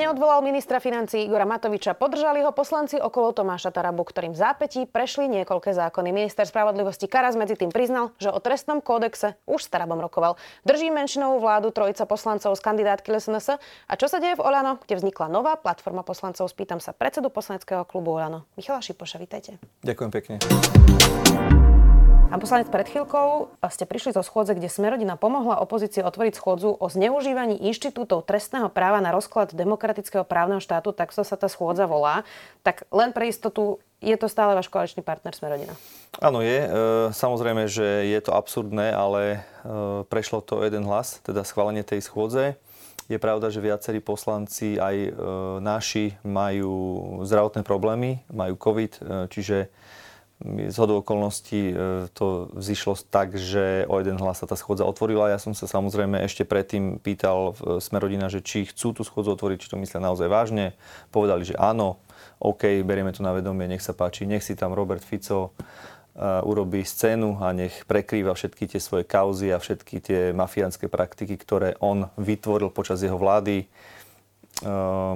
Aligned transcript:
Neodvolal 0.00 0.40
ministra 0.40 0.80
financí 0.80 1.28
Igora 1.28 1.44
Matoviča. 1.44 1.92
Podržali 1.92 2.40
ho 2.40 2.56
poslanci 2.56 2.96
okolo 2.96 3.36
Tomáša 3.36 3.68
Tarabu, 3.68 4.00
ktorým 4.00 4.32
v 4.32 4.40
zápätí 4.40 4.88
prešli 4.88 5.28
niekoľké 5.28 5.76
zákony. 5.76 6.08
Minister 6.08 6.48
spravodlivosti 6.48 7.04
Karas 7.04 7.36
medzi 7.36 7.52
tým 7.52 7.68
priznal, 7.68 8.16
že 8.16 8.32
o 8.32 8.40
trestnom 8.40 8.80
kódexe 8.80 9.36
už 9.44 9.60
s 9.60 9.68
Tarabom 9.68 10.00
rokoval. 10.00 10.40
Drží 10.64 10.88
menšinovú 10.88 11.44
vládu 11.44 11.68
trojica 11.68 12.08
poslancov 12.08 12.56
z 12.56 12.64
kandidátky 12.64 13.12
LSNS. 13.12 13.60
A 13.60 13.92
čo 14.00 14.08
sa 14.08 14.24
deje 14.24 14.40
v 14.40 14.44
Olano, 14.48 14.80
kde 14.80 15.04
vznikla 15.04 15.28
nová 15.28 15.60
platforma 15.60 16.00
poslancov? 16.00 16.48
Spýtam 16.48 16.80
sa 16.80 16.96
predsedu 16.96 17.28
poslaneckého 17.28 17.84
klubu 17.84 18.16
Olano. 18.16 18.48
Michala 18.56 18.80
Šipoša, 18.80 19.20
vítajte. 19.20 19.60
Ďakujem 19.84 20.10
pekne. 20.16 20.34
Pán 22.30 22.38
poslanec, 22.38 22.70
pred 22.70 22.86
chvíľkou 22.86 23.58
ste 23.74 23.90
prišli 23.90 24.14
zo 24.14 24.22
schôdze, 24.22 24.54
kde 24.54 24.70
Smerodina 24.70 25.18
pomohla 25.18 25.58
opozícii 25.66 25.98
otvoriť 26.06 26.38
schôdzu 26.38 26.78
o 26.78 26.86
zneužívaní 26.86 27.58
inštitútov 27.66 28.22
trestného 28.22 28.70
práva 28.70 29.02
na 29.02 29.10
rozklad 29.10 29.50
demokratického 29.50 30.22
právneho 30.22 30.62
štátu, 30.62 30.94
tak 30.94 31.10
sa 31.10 31.26
tá 31.26 31.50
schôdza 31.50 31.90
volá. 31.90 32.22
Tak 32.62 32.86
len 32.94 33.10
pre 33.10 33.26
istotu, 33.34 33.82
je 33.98 34.14
to 34.14 34.30
stále 34.30 34.54
váš 34.54 34.70
koaličný 34.70 35.02
partner 35.02 35.34
Smerodina? 35.34 35.74
Áno, 36.22 36.38
je. 36.38 36.54
E, 36.54 36.68
samozrejme, 37.10 37.66
že 37.66 38.06
je 38.06 38.20
to 38.22 38.30
absurdné, 38.30 38.94
ale 38.94 39.22
e, 39.34 39.38
prešlo 40.06 40.38
to 40.38 40.62
jeden 40.62 40.86
hlas, 40.86 41.18
teda 41.26 41.42
schválenie 41.42 41.82
tej 41.82 42.06
schôdze. 42.06 42.54
Je 43.10 43.18
pravda, 43.18 43.50
že 43.50 43.58
viacerí 43.58 43.98
poslanci, 43.98 44.78
aj 44.78 44.96
e, 45.02 45.10
naši, 45.58 46.14
majú 46.22 46.78
zdravotné 47.26 47.66
problémy, 47.66 48.22
majú 48.30 48.54
COVID, 48.54 49.26
čiže 49.34 49.66
z 50.40 50.76
hodou 50.80 51.04
okolností 51.04 51.60
e, 51.68 51.74
to 52.16 52.48
vzýšlo 52.56 52.96
tak, 53.12 53.36
že 53.36 53.84
o 53.84 54.00
jeden 54.00 54.16
hlas 54.16 54.40
sa 54.40 54.48
tá 54.48 54.56
schôdza 54.56 54.88
otvorila. 54.88 55.28
Ja 55.28 55.36
som 55.36 55.52
sa 55.52 55.68
samozrejme 55.68 56.16
ešte 56.24 56.48
predtým 56.48 56.96
pýtal 56.96 57.52
Smerodina, 57.78 58.32
že 58.32 58.40
či 58.40 58.64
chcú 58.64 58.96
tú 58.96 59.04
schôdzu 59.04 59.36
otvoriť, 59.36 59.58
či 59.60 59.70
to 59.70 59.76
myslia 59.76 60.00
naozaj 60.00 60.32
vážne. 60.32 60.72
Povedali, 61.12 61.44
že 61.44 61.60
áno, 61.60 62.00
OK, 62.40 62.80
berieme 62.80 63.12
to 63.12 63.20
na 63.20 63.36
vedomie, 63.36 63.68
nech 63.68 63.84
sa 63.84 63.92
páči, 63.92 64.24
nech 64.24 64.40
si 64.40 64.56
tam 64.56 64.72
Robert 64.72 65.04
Fico 65.04 65.52
e, 66.16 66.32
urobí 66.40 66.88
scénu 66.88 67.44
a 67.44 67.52
nech 67.52 67.84
prekrýva 67.84 68.32
všetky 68.32 68.64
tie 68.64 68.80
svoje 68.80 69.04
kauzy 69.04 69.52
a 69.52 69.60
všetky 69.60 70.00
tie 70.00 70.20
mafiánske 70.32 70.88
praktiky, 70.88 71.36
ktoré 71.36 71.76
on 71.84 72.08
vytvoril 72.16 72.72
počas 72.72 73.04
jeho 73.04 73.20
vlády 73.20 73.68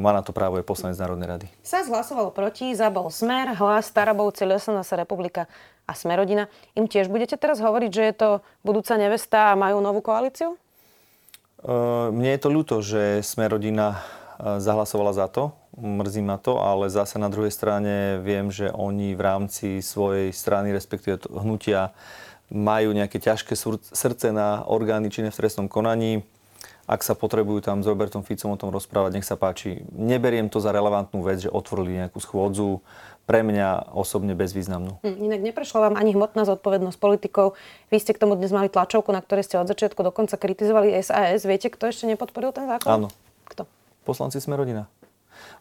má 0.00 0.10
na 0.14 0.22
to 0.24 0.32
právo 0.32 0.56
je 0.56 0.64
poslanec 0.64 0.96
Národnej 0.96 1.28
rady. 1.28 1.46
SAS 1.60 1.90
hlasovalo 1.90 2.32
proti, 2.32 2.72
zabol 2.72 3.12
Smer, 3.12 3.52
hlas 3.58 3.92
Starabovci, 3.92 4.48
SNS 4.48 4.96
republika 4.96 5.44
a 5.84 5.92
Smerodina. 5.92 6.48
Im 6.72 6.88
tiež 6.88 7.12
budete 7.12 7.36
teraz 7.36 7.60
hovoriť, 7.60 7.90
že 7.92 8.02
je 8.08 8.14
to 8.16 8.28
budúca 8.64 8.96
nevesta 8.96 9.52
a 9.52 9.58
majú 9.58 9.84
novú 9.84 10.00
koalíciu? 10.00 10.56
Uh, 11.60 12.08
mne 12.12 12.36
je 12.36 12.40
to 12.40 12.48
ľúto, 12.48 12.74
že 12.80 13.20
Smerodina 13.20 14.00
zahlasovala 14.38 15.14
za 15.14 15.26
to. 15.30 15.54
Mrzí 15.78 16.22
ma 16.22 16.38
to, 16.38 16.58
ale 16.58 16.90
zase 16.90 17.18
na 17.18 17.30
druhej 17.30 17.50
strane 17.54 18.18
viem, 18.22 18.50
že 18.50 18.70
oni 18.70 19.14
v 19.14 19.22
rámci 19.22 19.68
svojej 19.82 20.30
strany, 20.30 20.70
respektíve 20.74 21.22
hnutia, 21.30 21.94
majú 22.50 22.94
nejaké 22.94 23.18
ťažké 23.18 23.54
srdce 23.94 24.30
na 24.30 24.62
orgány 24.66 25.10
činné 25.10 25.30
v 25.30 25.38
trestnom 25.38 25.66
konaní 25.66 26.22
ak 26.84 27.00
sa 27.00 27.16
potrebujú 27.16 27.64
tam 27.64 27.80
s 27.80 27.88
Robertom 27.88 28.20
Ficom 28.20 28.52
o 28.52 28.60
tom 28.60 28.68
rozprávať, 28.68 29.16
nech 29.16 29.26
sa 29.28 29.40
páči. 29.40 29.84
Neberiem 29.92 30.52
to 30.52 30.60
za 30.60 30.68
relevantnú 30.68 31.24
vec, 31.24 31.40
že 31.40 31.52
otvorili 31.52 32.04
nejakú 32.04 32.20
schôdzu, 32.20 32.84
pre 33.24 33.40
mňa 33.40 33.96
osobne 33.96 34.36
bezvýznamnú. 34.36 35.00
Hm, 35.00 35.16
inak 35.16 35.40
neprešla 35.40 35.88
vám 35.88 35.94
ani 35.96 36.12
hmotná 36.12 36.44
zodpovednosť 36.44 36.98
politikov. 37.00 37.56
Vy 37.88 37.96
ste 37.96 38.12
k 38.12 38.20
tomu 38.20 38.36
dnes 38.36 38.52
mali 38.52 38.68
tlačovku, 38.68 39.08
na 39.16 39.24
ktorej 39.24 39.48
ste 39.48 39.56
od 39.56 39.68
začiatku 39.68 40.04
dokonca 40.04 40.36
kritizovali 40.36 40.92
SAS. 41.00 41.48
Viete, 41.48 41.72
kto 41.72 41.88
ešte 41.88 42.04
nepodporil 42.04 42.52
ten 42.52 42.68
zákon? 42.68 42.88
Áno. 42.88 43.08
Kto? 43.48 43.64
Poslanci 44.04 44.44
sme 44.44 44.60
rodina. 44.60 44.84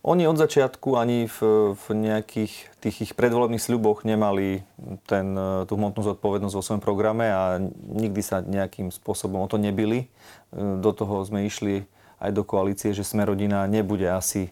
Oni 0.04 0.28
od 0.28 0.36
začiatku 0.36 1.00
ani 1.00 1.32
v, 1.32 1.38
v 1.76 1.86
nejakých 1.96 2.54
tých 2.84 2.98
ich 3.00 3.14
predvolebných 3.16 3.64
sľuboch 3.64 4.04
nemali 4.04 4.68
ten, 5.08 5.32
tú 5.64 5.80
hmotnú 5.80 6.04
zodpovednosť 6.04 6.56
vo 6.60 6.66
svojom 6.66 6.84
programe 6.84 7.32
a 7.32 7.58
nikdy 7.88 8.20
sa 8.20 8.44
nejakým 8.44 8.92
spôsobom 8.92 9.40
o 9.40 9.48
to 9.48 9.56
nebili. 9.56 10.12
Do 10.56 10.92
toho 10.92 11.24
sme 11.24 11.48
išli 11.48 11.88
aj 12.24 12.32
do 12.32 12.44
koalície, 12.48 12.96
že 12.96 13.04
sme 13.04 13.28
rodina 13.28 13.68
nebude 13.68 14.08
asi 14.08 14.48
e, 14.48 14.52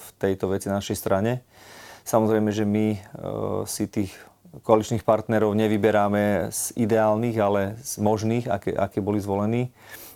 v 0.00 0.06
tejto 0.16 0.48
veci 0.48 0.72
na 0.72 0.80
našej 0.80 0.96
strane. 0.96 1.44
Samozrejme, 2.08 2.48
že 2.48 2.64
my 2.64 2.86
e, 2.96 2.98
si 3.68 3.84
tých 3.84 4.16
koaličných 4.64 5.04
partnerov 5.04 5.52
nevyberáme 5.52 6.48
z 6.48 6.74
ideálnych, 6.80 7.36
ale 7.38 7.76
z 7.84 8.00
možných, 8.00 8.48
aké, 8.48 8.72
aké 8.72 8.98
boli 9.04 9.20
zvolení. 9.20 9.68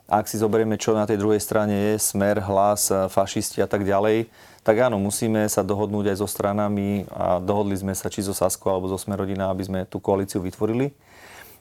Ak 0.04 0.28
si 0.28 0.36
zoberieme, 0.36 0.76
čo 0.76 0.92
na 0.92 1.08
tej 1.08 1.16
druhej 1.16 1.40
strane 1.40 1.92
je, 1.92 1.92
smer, 1.96 2.40
hlas, 2.44 2.92
fašisti 3.08 3.64
a 3.64 3.68
tak 3.68 3.88
ďalej, 3.88 4.28
tak 4.64 4.80
áno, 4.80 4.96
musíme 4.96 5.44
sa 5.52 5.60
dohodnúť 5.60 6.16
aj 6.16 6.24
so 6.24 6.28
stranami 6.28 7.04
a 7.12 7.36
dohodli 7.36 7.76
sme 7.76 7.92
sa 7.92 8.08
či 8.08 8.24
zo 8.24 8.32
Sasko 8.32 8.72
alebo 8.72 8.88
zo 8.88 8.96
Smerodina, 8.96 9.52
aby 9.52 9.60
sme 9.60 9.80
tú 9.84 10.00
koalíciu 10.00 10.40
vytvorili. 10.40 10.96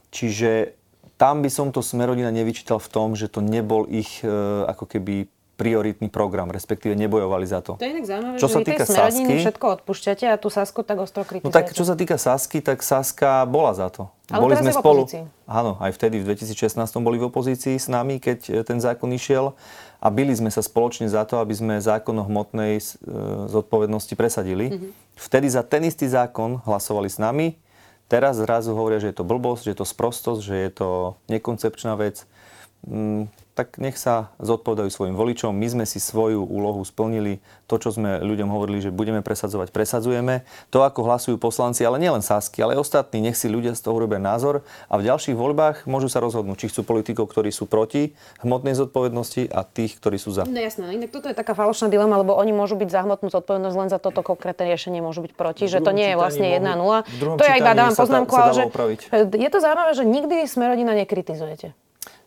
Čiže 0.08 0.72
tam 1.20 1.44
by 1.44 1.52
som 1.52 1.68
to 1.68 1.84
Smerodina 1.84 2.32
nevyčítal 2.32 2.80
v 2.80 2.88
tom, 2.88 3.12
že 3.12 3.28
to 3.28 3.44
nebol 3.44 3.84
ich 3.92 4.24
e, 4.24 4.28
ako 4.64 4.88
keby 4.88 5.28
prioritný 5.54 6.10
program, 6.10 6.50
respektíve 6.50 6.98
nebojovali 6.98 7.46
za 7.46 7.62
to. 7.62 7.78
To 7.78 7.84
je 7.86 7.90
inak 7.94 8.06
zaujímavé, 8.06 8.36
čo 8.42 8.50
že 8.50 8.54
sa 8.54 8.60
týka 8.66 8.84
Sasky, 8.84 9.34
všetko 9.38 9.66
odpúšťate 9.80 10.26
a 10.26 10.34
tú 10.34 10.50
Sasku 10.50 10.82
tak 10.82 10.98
ostro 10.98 11.22
kritizujete. 11.22 11.46
No 11.46 11.54
tak 11.54 11.70
čo 11.70 11.86
sa 11.86 11.94
týka 11.94 12.18
Sasky, 12.18 12.58
tak 12.58 12.82
Saska 12.82 13.46
bola 13.46 13.70
za 13.70 13.86
to. 13.88 14.10
Ale 14.34 14.50
boli 14.50 14.56
sme 14.58 14.72
spolu. 14.74 15.06
Áno, 15.46 15.76
aj 15.78 15.94
vtedy 15.94 16.18
v 16.18 16.34
2016 16.34 16.80
boli 16.98 17.20
v 17.20 17.28
opozícii 17.28 17.76
s 17.78 17.86
nami, 17.86 18.18
keď 18.18 18.38
e, 18.48 18.52
ten 18.64 18.80
zákon 18.80 19.12
išiel 19.12 19.52
a 20.00 20.08
byli 20.08 20.32
sme 20.32 20.48
sa 20.48 20.64
spoločne 20.64 21.06
za 21.06 21.28
to, 21.28 21.38
aby 21.38 21.52
sme 21.52 21.74
zákon 21.76 22.16
o 22.18 22.24
hmotnej 22.24 22.80
e, 22.80 22.82
zodpovednosti 23.52 24.16
presadili. 24.16 24.72
Mm-hmm. 24.72 24.90
Vtedy 25.20 25.46
za 25.52 25.62
ten 25.62 25.84
istý 25.84 26.08
zákon 26.08 26.64
hlasovali 26.64 27.12
s 27.12 27.20
nami. 27.20 27.60
Teraz 28.08 28.40
zrazu 28.40 28.72
hovoria, 28.72 29.00
že 29.00 29.12
je 29.12 29.16
to 29.20 29.28
blbosť, 29.28 29.68
že 29.68 29.70
je 29.76 29.78
to 29.78 29.86
sprostosť, 29.86 30.40
že 30.40 30.56
je 30.56 30.70
to 30.72 30.88
nekoncepčná 31.28 31.94
vec. 32.00 32.24
Tak 33.54 33.78
nech 33.78 33.94
sa 33.94 34.34
zodpovedajú 34.42 34.90
svojim 34.90 35.14
voličom. 35.14 35.54
My 35.54 35.70
sme 35.70 35.84
si 35.86 36.02
svoju 36.02 36.42
úlohu 36.42 36.82
splnili. 36.82 37.38
To, 37.70 37.78
čo 37.78 37.94
sme 37.94 38.18
ľuďom 38.18 38.50
hovorili, 38.50 38.82
že 38.82 38.90
budeme 38.90 39.22
presadzovať, 39.22 39.70
presadzujeme. 39.70 40.42
To, 40.74 40.82
ako 40.82 41.06
hlasujú 41.06 41.38
poslanci, 41.38 41.86
ale 41.86 42.02
nielen 42.02 42.20
Sasky, 42.20 42.60
ale 42.60 42.74
ostatní, 42.74 43.22
nech 43.24 43.38
si 43.38 43.46
ľudia 43.46 43.72
z 43.72 43.80
toho 43.80 43.96
robia 43.96 44.18
názor 44.20 44.66
a 44.90 44.98
v 45.00 45.06
ďalších 45.06 45.38
voľbách 45.38 45.86
môžu 45.86 46.10
sa 46.10 46.18
rozhodnúť, 46.20 46.66
či 46.66 46.68
chcú 46.74 46.82
politikov, 46.82 47.30
ktorí 47.30 47.54
sú 47.54 47.70
proti 47.70 48.12
hmotnej 48.42 48.74
zodpovednosti 48.74 49.48
a 49.48 49.62
tých, 49.64 49.96
ktorí 50.02 50.18
sú 50.18 50.34
za. 50.34 50.44
No 50.44 50.60
jasné, 50.60 50.90
inak 50.92 51.14
toto 51.14 51.30
je 51.30 51.36
taká 51.38 51.54
falošná 51.54 51.88
dilema, 51.88 52.20
lebo 52.20 52.34
oni 52.36 52.52
môžu 52.52 52.74
byť 52.74 52.90
za 52.90 53.00
hmotnú 53.06 53.32
zodpovednosť 53.32 53.76
len 53.78 53.88
za 53.88 54.02
toto 54.02 54.20
konkrétne 54.26 54.66
riešenie 54.66 54.98
môžu 54.98 55.24
byť 55.24 55.32
proti, 55.38 55.70
že 55.70 55.78
to 55.78 55.94
nie 55.94 56.12
je 56.12 56.16
vlastne 56.18 56.44
1-0. 56.44 57.38
To 57.38 57.44
ja 57.46 57.54
iba 57.54 57.72
dávam 57.72 57.94
poznámku, 57.94 58.34
ale 58.34 58.52
že 58.52 58.64
je 59.30 59.48
to 59.48 59.58
zaujímavé, 59.62 59.90
že 59.94 60.04
nikdy 60.04 60.36
Smerodina 60.44 60.92
nekritizujete. 60.92 61.72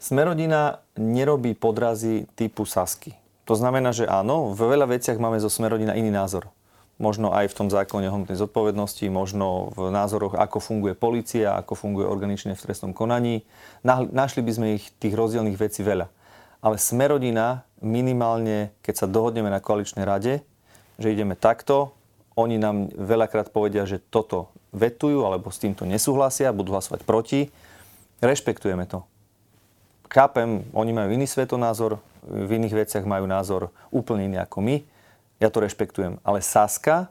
Smerodina 0.08 0.80
nerobí 0.96 1.52
podrazy 1.52 2.32
typu 2.40 2.64
Sasky. 2.64 3.12
To 3.44 3.60
znamená, 3.60 3.92
že 3.92 4.08
áno, 4.08 4.56
v 4.56 4.72
veľa 4.72 4.88
veciach 4.96 5.20
máme 5.20 5.36
zo 5.44 5.52
Smerodina 5.52 6.00
iný 6.00 6.16
názor. 6.16 6.48
Možno 6.96 7.36
aj 7.36 7.52
v 7.52 7.58
tom 7.60 7.68
zákone 7.68 8.08
hmotnej 8.08 8.40
zodpovednosti, 8.40 9.04
možno 9.12 9.76
v 9.76 9.92
názoroch, 9.92 10.40
ako 10.40 10.64
funguje 10.64 10.96
policia, 10.96 11.60
ako 11.60 11.76
funguje 11.76 12.08
organične 12.08 12.56
v 12.56 12.64
trestnom 12.64 12.96
konaní. 12.96 13.44
Našli 13.84 14.48
by 14.48 14.52
sme 14.56 14.68
ich 14.80 14.96
tých 14.96 15.12
rozdielných 15.12 15.60
vecí 15.60 15.84
veľa. 15.84 16.08
Ale 16.64 16.80
Smerodina 16.80 17.68
minimálne, 17.84 18.72
keď 18.88 19.04
sa 19.04 19.12
dohodneme 19.12 19.52
na 19.52 19.60
koaličnej 19.60 20.08
rade, 20.08 20.40
že 20.96 21.12
ideme 21.12 21.36
takto, 21.36 21.92
oni 22.40 22.56
nám 22.56 22.96
veľakrát 22.96 23.52
povedia, 23.52 23.84
že 23.84 24.00
toto 24.00 24.56
vetujú 24.72 25.28
alebo 25.28 25.52
s 25.52 25.60
týmto 25.60 25.84
nesúhlasia, 25.84 26.56
budú 26.56 26.72
hlasovať 26.72 27.04
proti. 27.04 27.52
Rešpektujeme 28.24 28.88
to 28.88 29.04
chápem, 30.10 30.66
oni 30.74 30.92
majú 30.92 31.10
iný 31.14 31.28
svetonázor, 31.28 32.02
v 32.28 32.52
iných 32.60 32.88
veciach 32.88 33.06
majú 33.08 33.24
názor 33.24 33.72
úplne 33.88 34.28
iný 34.28 34.38
ako 34.44 34.60
my. 34.60 34.84
Ja 35.40 35.48
to 35.48 35.64
rešpektujem. 35.64 36.20
Ale 36.26 36.44
Saska 36.44 37.08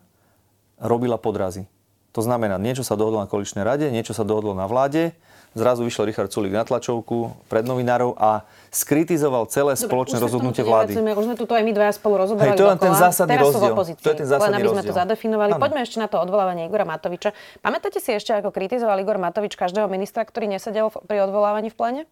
robila 0.77 1.17
podrazy. 1.17 1.65
To 2.13 2.25
znamená, 2.25 2.57
niečo 2.57 2.81
sa 2.81 2.97
dohodlo 2.97 3.21
na 3.21 3.29
koaličnej 3.29 3.61
rade, 3.61 3.93
niečo 3.93 4.17
sa 4.17 4.25
dohodlo 4.25 4.57
na 4.57 4.65
vláde, 4.65 5.13
zrazu 5.53 5.85
vyšiel 5.85 6.09
Richard 6.09 6.33
Sulik 6.33 6.53
na 6.53 6.65
tlačovku 6.65 7.33
pred 7.49 7.65
novinárov 7.65 8.17
a 8.17 8.45
skritizoval 8.73 9.49
celé 9.49 9.77
Dobre, 9.77 9.85
spoločné 9.85 10.17
rozhodnutie 10.21 10.65
vlády. 10.65 10.97
Už 10.97 11.29
sme 11.29 11.37
tu 11.37 11.45
aj 11.49 11.65
my 11.65 11.73
dvaja 11.77 11.93
spolu 11.97 12.21
rozoberali 12.21 12.57
Hej, 12.57 12.61
to 12.61 12.69
je 12.73 12.81
ten 12.81 12.95
zásadný 12.97 13.37
Teraz 13.37 13.53
rozdiel. 13.53 13.75
To 13.77 14.09
je 14.13 14.17
ten 14.21 14.29
zásadný 14.29 14.49
len 14.49 14.57
aby 14.57 14.69
sme 14.69 14.81
rozdiel. 14.81 14.93
to 14.93 15.01
zadefinovali. 15.01 15.51
Ano. 15.57 15.61
Poďme 15.61 15.81
ešte 15.85 15.97
na 16.01 16.09
to 16.09 16.17
odvolávanie 16.21 16.69
Igora 16.69 16.85
Matoviča. 16.89 17.37
Pamätáte 17.61 18.01
si 18.01 18.13
ešte, 18.13 18.33
ako 18.33 18.49
kritizoval 18.53 18.97
Igor 19.01 19.21
Matovič 19.21 19.57
každého 19.57 19.89
ministra, 19.89 20.25
ktorý 20.25 20.49
nesedel 20.49 20.89
pri 20.89 21.25
odvolávaní 21.25 21.73
v 21.73 21.77
plene? 21.77 22.03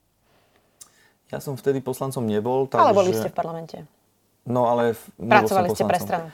Ja 1.35 1.43
som 1.43 1.59
vtedy 1.59 1.83
poslancom 1.83 2.23
nebol. 2.23 2.71
Tak, 2.71 2.79
ale 2.79 2.95
boli 2.95 3.11
ste 3.11 3.27
v 3.27 3.35
parlamente. 3.35 3.77
No 4.47 4.71
ale... 4.71 4.95
Pracovali 5.19 5.75
ste 5.75 5.83
pre 5.83 5.99
stranu. 5.99 6.27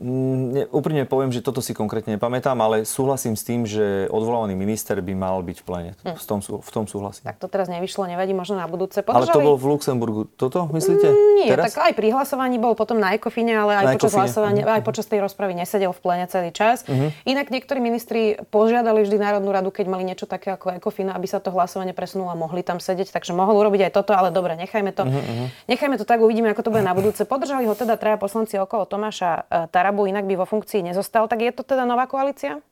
Mm, 0.00 0.40
ne, 0.56 0.62
úprimne 0.72 1.04
poviem, 1.04 1.28
že 1.28 1.44
toto 1.44 1.60
si 1.60 1.76
konkrétne 1.76 2.16
nepamätám, 2.16 2.56
ale 2.56 2.88
súhlasím 2.88 3.36
s 3.36 3.44
tým, 3.44 3.68
že 3.68 4.08
odvolávaný 4.08 4.56
minister 4.56 4.96
by 5.04 5.12
mal 5.12 5.44
byť 5.44 5.56
v 5.60 5.64
plene. 5.64 5.90
Hm. 6.00 6.16
V, 6.16 6.24
tom, 6.24 6.38
v 6.40 6.70
tom 6.72 6.84
súhlasím. 6.88 7.28
Tak 7.28 7.36
to 7.36 7.46
teraz 7.46 7.68
nevyšlo, 7.68 8.08
nevadí, 8.08 8.32
možno 8.32 8.56
na 8.56 8.64
budúce. 8.64 9.04
Podržali... 9.04 9.28
Ale 9.28 9.36
to 9.36 9.44
bolo 9.44 9.56
v 9.60 9.66
Luxemburgu. 9.68 10.20
Toto 10.32 10.64
myslíte? 10.72 11.06
Mm, 11.12 11.32
nie, 11.44 11.48
teraz? 11.52 11.76
tak 11.76 11.92
aj 11.92 11.92
pri 11.92 12.08
hlasovaní 12.16 12.56
bol 12.56 12.72
potom 12.72 12.96
na 12.96 13.12
ekofine, 13.12 13.52
ale 13.52 13.84
aj 13.84 13.84
na 13.84 13.92
počas 13.94 14.16
ekofine. 14.16 14.22
hlasovania, 14.24 14.62
uh-huh. 14.64 14.76
aj 14.80 14.82
počas 14.82 15.06
tej 15.06 15.20
rozpravy 15.20 15.52
nesedel 15.54 15.92
v 15.92 16.00
plene 16.00 16.26
celý 16.26 16.50
čas. 16.56 16.88
Uh-huh. 16.88 17.12
Inak 17.28 17.52
niektorí 17.52 17.78
ministri 17.84 18.40
požiadali 18.48 19.04
vždy 19.04 19.16
Národnú 19.20 19.52
radu, 19.52 19.68
keď 19.68 19.92
mali 19.92 20.08
niečo 20.08 20.24
také 20.24 20.56
ako 20.56 20.72
ekofina, 20.80 21.12
aby 21.12 21.28
sa 21.28 21.38
to 21.38 21.52
hlasovanie 21.52 21.92
presunulo 21.92 22.32
a 22.32 22.36
mohli 22.38 22.64
tam 22.64 22.80
sedieť. 22.80 23.12
Takže 23.12 23.36
mohol 23.36 23.60
urobiť 23.60 23.90
aj 23.90 23.92
toto, 23.92 24.16
ale 24.16 24.32
dobre, 24.32 24.56
nechajme 24.56 24.90
to. 24.96 25.04
Uh-huh. 25.04 25.46
Nechajme 25.68 26.00
to 26.00 26.08
tak, 26.08 26.24
uvidíme, 26.24 26.48
ako 26.48 26.64
to 26.64 26.70
bude 26.72 26.84
na 26.86 26.96
budúce. 26.96 27.28
Podržali 27.28 27.68
ho 27.68 27.74
teda 27.76 28.00
traja 28.00 28.16
poslanci 28.16 28.56
okolo 28.56 28.88
Tomáša 28.88 29.44
e, 29.82 29.84
Tarabu, 29.84 30.06
inak 30.06 30.30
by 30.30 30.38
vo 30.38 30.46
funkcii 30.46 30.86
nezostal. 30.86 31.26
Tak 31.26 31.42
je 31.42 31.50
to 31.50 31.66
teda 31.66 31.82
nová 31.82 32.06
koalícia? 32.06 32.62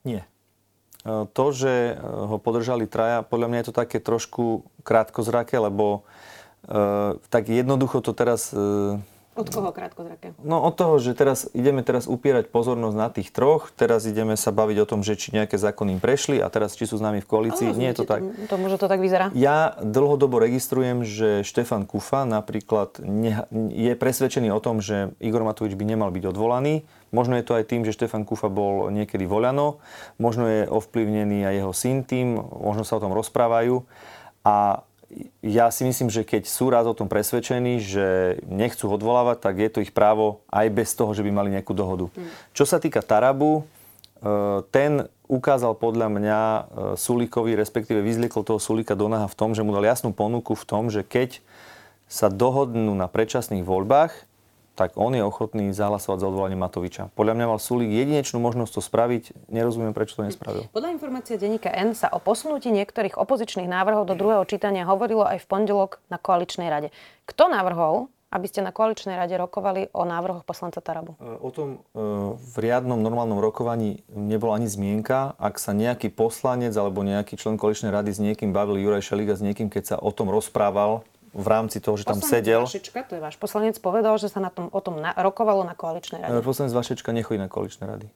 Nie. 0.00 0.24
E, 1.04 1.28
to, 1.28 1.44
že 1.52 1.92
e, 1.92 1.94
ho 2.00 2.40
podržali 2.40 2.88
traja, 2.88 3.20
podľa 3.20 3.48
mňa 3.52 3.58
je 3.60 3.68
to 3.68 3.76
také 3.76 4.00
trošku 4.00 4.64
krátkozraké, 4.80 5.60
lebo 5.60 6.08
e, 6.64 7.20
tak 7.28 7.52
jednoducho 7.52 8.00
to 8.00 8.16
teraz 8.16 8.56
od 9.38 9.46
koho 9.46 9.70
krátkozraké? 9.70 10.34
No 10.42 10.66
od 10.66 10.74
toho, 10.74 10.98
že 10.98 11.14
teraz 11.14 11.46
ideme 11.54 11.86
teraz 11.86 12.10
upierať 12.10 12.50
pozornosť 12.50 12.96
na 12.98 13.08
tých 13.08 13.30
troch, 13.30 13.70
teraz 13.70 14.04
ideme 14.10 14.34
sa 14.34 14.50
baviť 14.50 14.76
o 14.82 14.86
tom, 14.90 15.00
že 15.06 15.14
či 15.14 15.30
nejaké 15.30 15.54
zákony 15.54 15.96
im 15.96 16.00
prešli 16.02 16.42
a 16.42 16.50
teraz 16.50 16.74
či 16.74 16.90
sú 16.90 16.98
s 16.98 17.02
nami 17.02 17.22
v 17.22 17.28
koalícii. 17.30 17.70
Nie 17.78 17.94
je 17.94 18.02
to 18.02 18.06
tak. 18.10 18.26
To, 18.50 18.54
môže 18.58 18.82
to 18.82 18.90
tak 18.90 18.98
vyzerá? 18.98 19.30
Ja 19.38 19.78
dlhodobo 19.78 20.42
registrujem, 20.42 21.06
že 21.06 21.46
Štefan 21.46 21.86
Kufa 21.86 22.26
napríklad 22.26 22.98
ne, 22.98 23.46
je 23.70 23.94
presvedčený 23.94 24.50
o 24.50 24.58
tom, 24.58 24.82
že 24.82 25.14
Igor 25.22 25.46
Matovič 25.46 25.78
by 25.78 25.84
nemal 25.86 26.10
byť 26.10 26.24
odvolaný. 26.34 26.82
Možno 27.14 27.38
je 27.38 27.44
to 27.46 27.56
aj 27.56 27.64
tým, 27.70 27.86
že 27.86 27.96
Štefan 27.96 28.28
Kufa 28.28 28.52
bol 28.52 28.92
niekedy 28.92 29.24
voľano, 29.24 29.80
možno 30.20 30.44
je 30.44 30.68
ovplyvnený 30.68 31.46
aj 31.46 31.54
jeho 31.64 31.72
syn 31.72 31.96
tým, 32.04 32.36
možno 32.42 32.84
sa 32.84 32.98
o 32.98 33.02
tom 33.02 33.16
rozprávajú. 33.16 33.86
A 34.44 34.84
ja 35.40 35.72
si 35.72 35.88
myslím, 35.88 36.12
že 36.12 36.20
keď 36.20 36.44
sú 36.44 36.68
raz 36.68 36.84
o 36.84 36.92
tom 36.92 37.08
presvedčení, 37.08 37.80
že 37.80 38.38
nechcú 38.44 38.92
odvolávať, 38.92 39.40
tak 39.40 39.54
je 39.56 39.70
to 39.72 39.78
ich 39.80 39.96
právo 39.96 40.44
aj 40.52 40.68
bez 40.68 40.92
toho, 40.92 41.16
že 41.16 41.24
by 41.24 41.32
mali 41.32 41.48
nejakú 41.56 41.72
dohodu. 41.72 42.12
Mm. 42.12 42.28
Čo 42.52 42.68
sa 42.68 42.76
týka 42.76 43.00
Tarabu, 43.00 43.64
e, 43.64 44.62
ten 44.68 45.08
ukázal 45.24 45.80
podľa 45.80 46.12
mňa 46.12 46.40
e, 46.40 46.60
Sulíkovi, 47.00 47.56
respektíve 47.56 48.04
vyzliekol 48.04 48.44
toho 48.44 48.60
Sulíka 48.60 48.92
do 48.92 49.08
naha 49.08 49.24
v 49.24 49.38
tom, 49.38 49.56
že 49.56 49.64
mu 49.64 49.72
dal 49.72 49.88
jasnú 49.88 50.12
ponuku 50.12 50.52
v 50.52 50.64
tom, 50.68 50.92
že 50.92 51.00
keď 51.00 51.40
sa 52.04 52.28
dohodnú 52.28 52.92
na 52.92 53.08
predčasných 53.08 53.64
voľbách, 53.64 54.27
tak 54.78 54.94
on 54.94 55.10
je 55.10 55.26
ochotný 55.26 55.74
zahlasovať 55.74 56.22
za 56.22 56.26
odvolanie 56.30 56.54
Matoviča. 56.54 57.10
Podľa 57.18 57.34
mňa 57.34 57.46
mal 57.50 57.58
Sulík 57.58 57.90
jedinečnú 57.90 58.38
možnosť 58.38 58.78
to 58.78 58.82
spraviť, 58.86 59.50
nerozumiem, 59.50 59.90
prečo 59.90 60.22
to 60.22 60.22
nespravil. 60.22 60.70
Podľa 60.70 60.94
informácie 60.94 61.34
denníka 61.34 61.74
N 61.74 61.98
sa 61.98 62.06
o 62.14 62.22
posunutí 62.22 62.70
niektorých 62.70 63.18
opozičných 63.18 63.66
návrhov 63.66 64.06
do 64.06 64.14
druhého 64.14 64.46
čítania 64.46 64.86
hovorilo 64.86 65.26
aj 65.26 65.42
v 65.42 65.46
pondelok 65.50 65.98
na 66.06 66.22
koaličnej 66.22 66.70
rade. 66.70 66.94
Kto 67.26 67.50
navrhol, 67.50 68.06
aby 68.28 68.46
ste 68.46 68.60
na 68.60 68.76
koaličnej 68.76 69.16
rade 69.16 69.34
rokovali 69.40 69.88
o 69.96 70.04
návrhoch 70.04 70.44
poslanca 70.44 70.84
Tarabu? 70.84 71.16
E, 71.16 71.26
o 71.40 71.48
tom 71.48 71.80
e, 71.96 71.98
v 72.36 72.56
riadnom 72.60 73.00
normálnom 73.00 73.40
rokovaní 73.40 74.04
nebola 74.12 74.60
ani 74.60 74.68
zmienka. 74.68 75.34
Ak 75.40 75.56
sa 75.56 75.72
nejaký 75.72 76.12
poslanec 76.12 76.76
alebo 76.76 77.00
nejaký 77.00 77.40
člen 77.40 77.56
koaličnej 77.56 77.88
rady 77.88 78.10
s 78.12 78.20
niekým 78.20 78.52
bavil, 78.52 78.76
Juraj 78.76 79.02
Šeliga 79.02 79.32
s 79.32 79.40
niekým, 79.40 79.72
keď 79.72 79.82
sa 79.84 79.96
o 79.96 80.12
tom 80.12 80.28
rozprával, 80.28 81.08
v 81.32 81.46
rámci 81.48 81.78
toho, 81.78 81.96
že 81.96 82.08
tam 82.08 82.20
poslanec 82.20 82.44
sedel. 82.44 82.62
Vašečka, 82.64 82.98
to 83.08 83.12
je 83.16 83.22
váš 83.22 83.36
poslanec, 83.36 83.74
povedal, 83.78 84.14
že 84.16 84.28
sa 84.32 84.40
na 84.40 84.50
tom, 84.52 84.72
o 84.72 84.80
tom 84.80 85.00
na, 85.00 85.12
rokovalo 85.16 85.62
na 85.64 85.76
koaličnej 85.76 86.24
rade. 86.24 86.40
Poslanec 86.44 86.72
Vašečka 86.72 87.10
nechodí 87.12 87.40
na 87.40 87.50
koaličné 87.50 87.84
rady. 87.84 88.08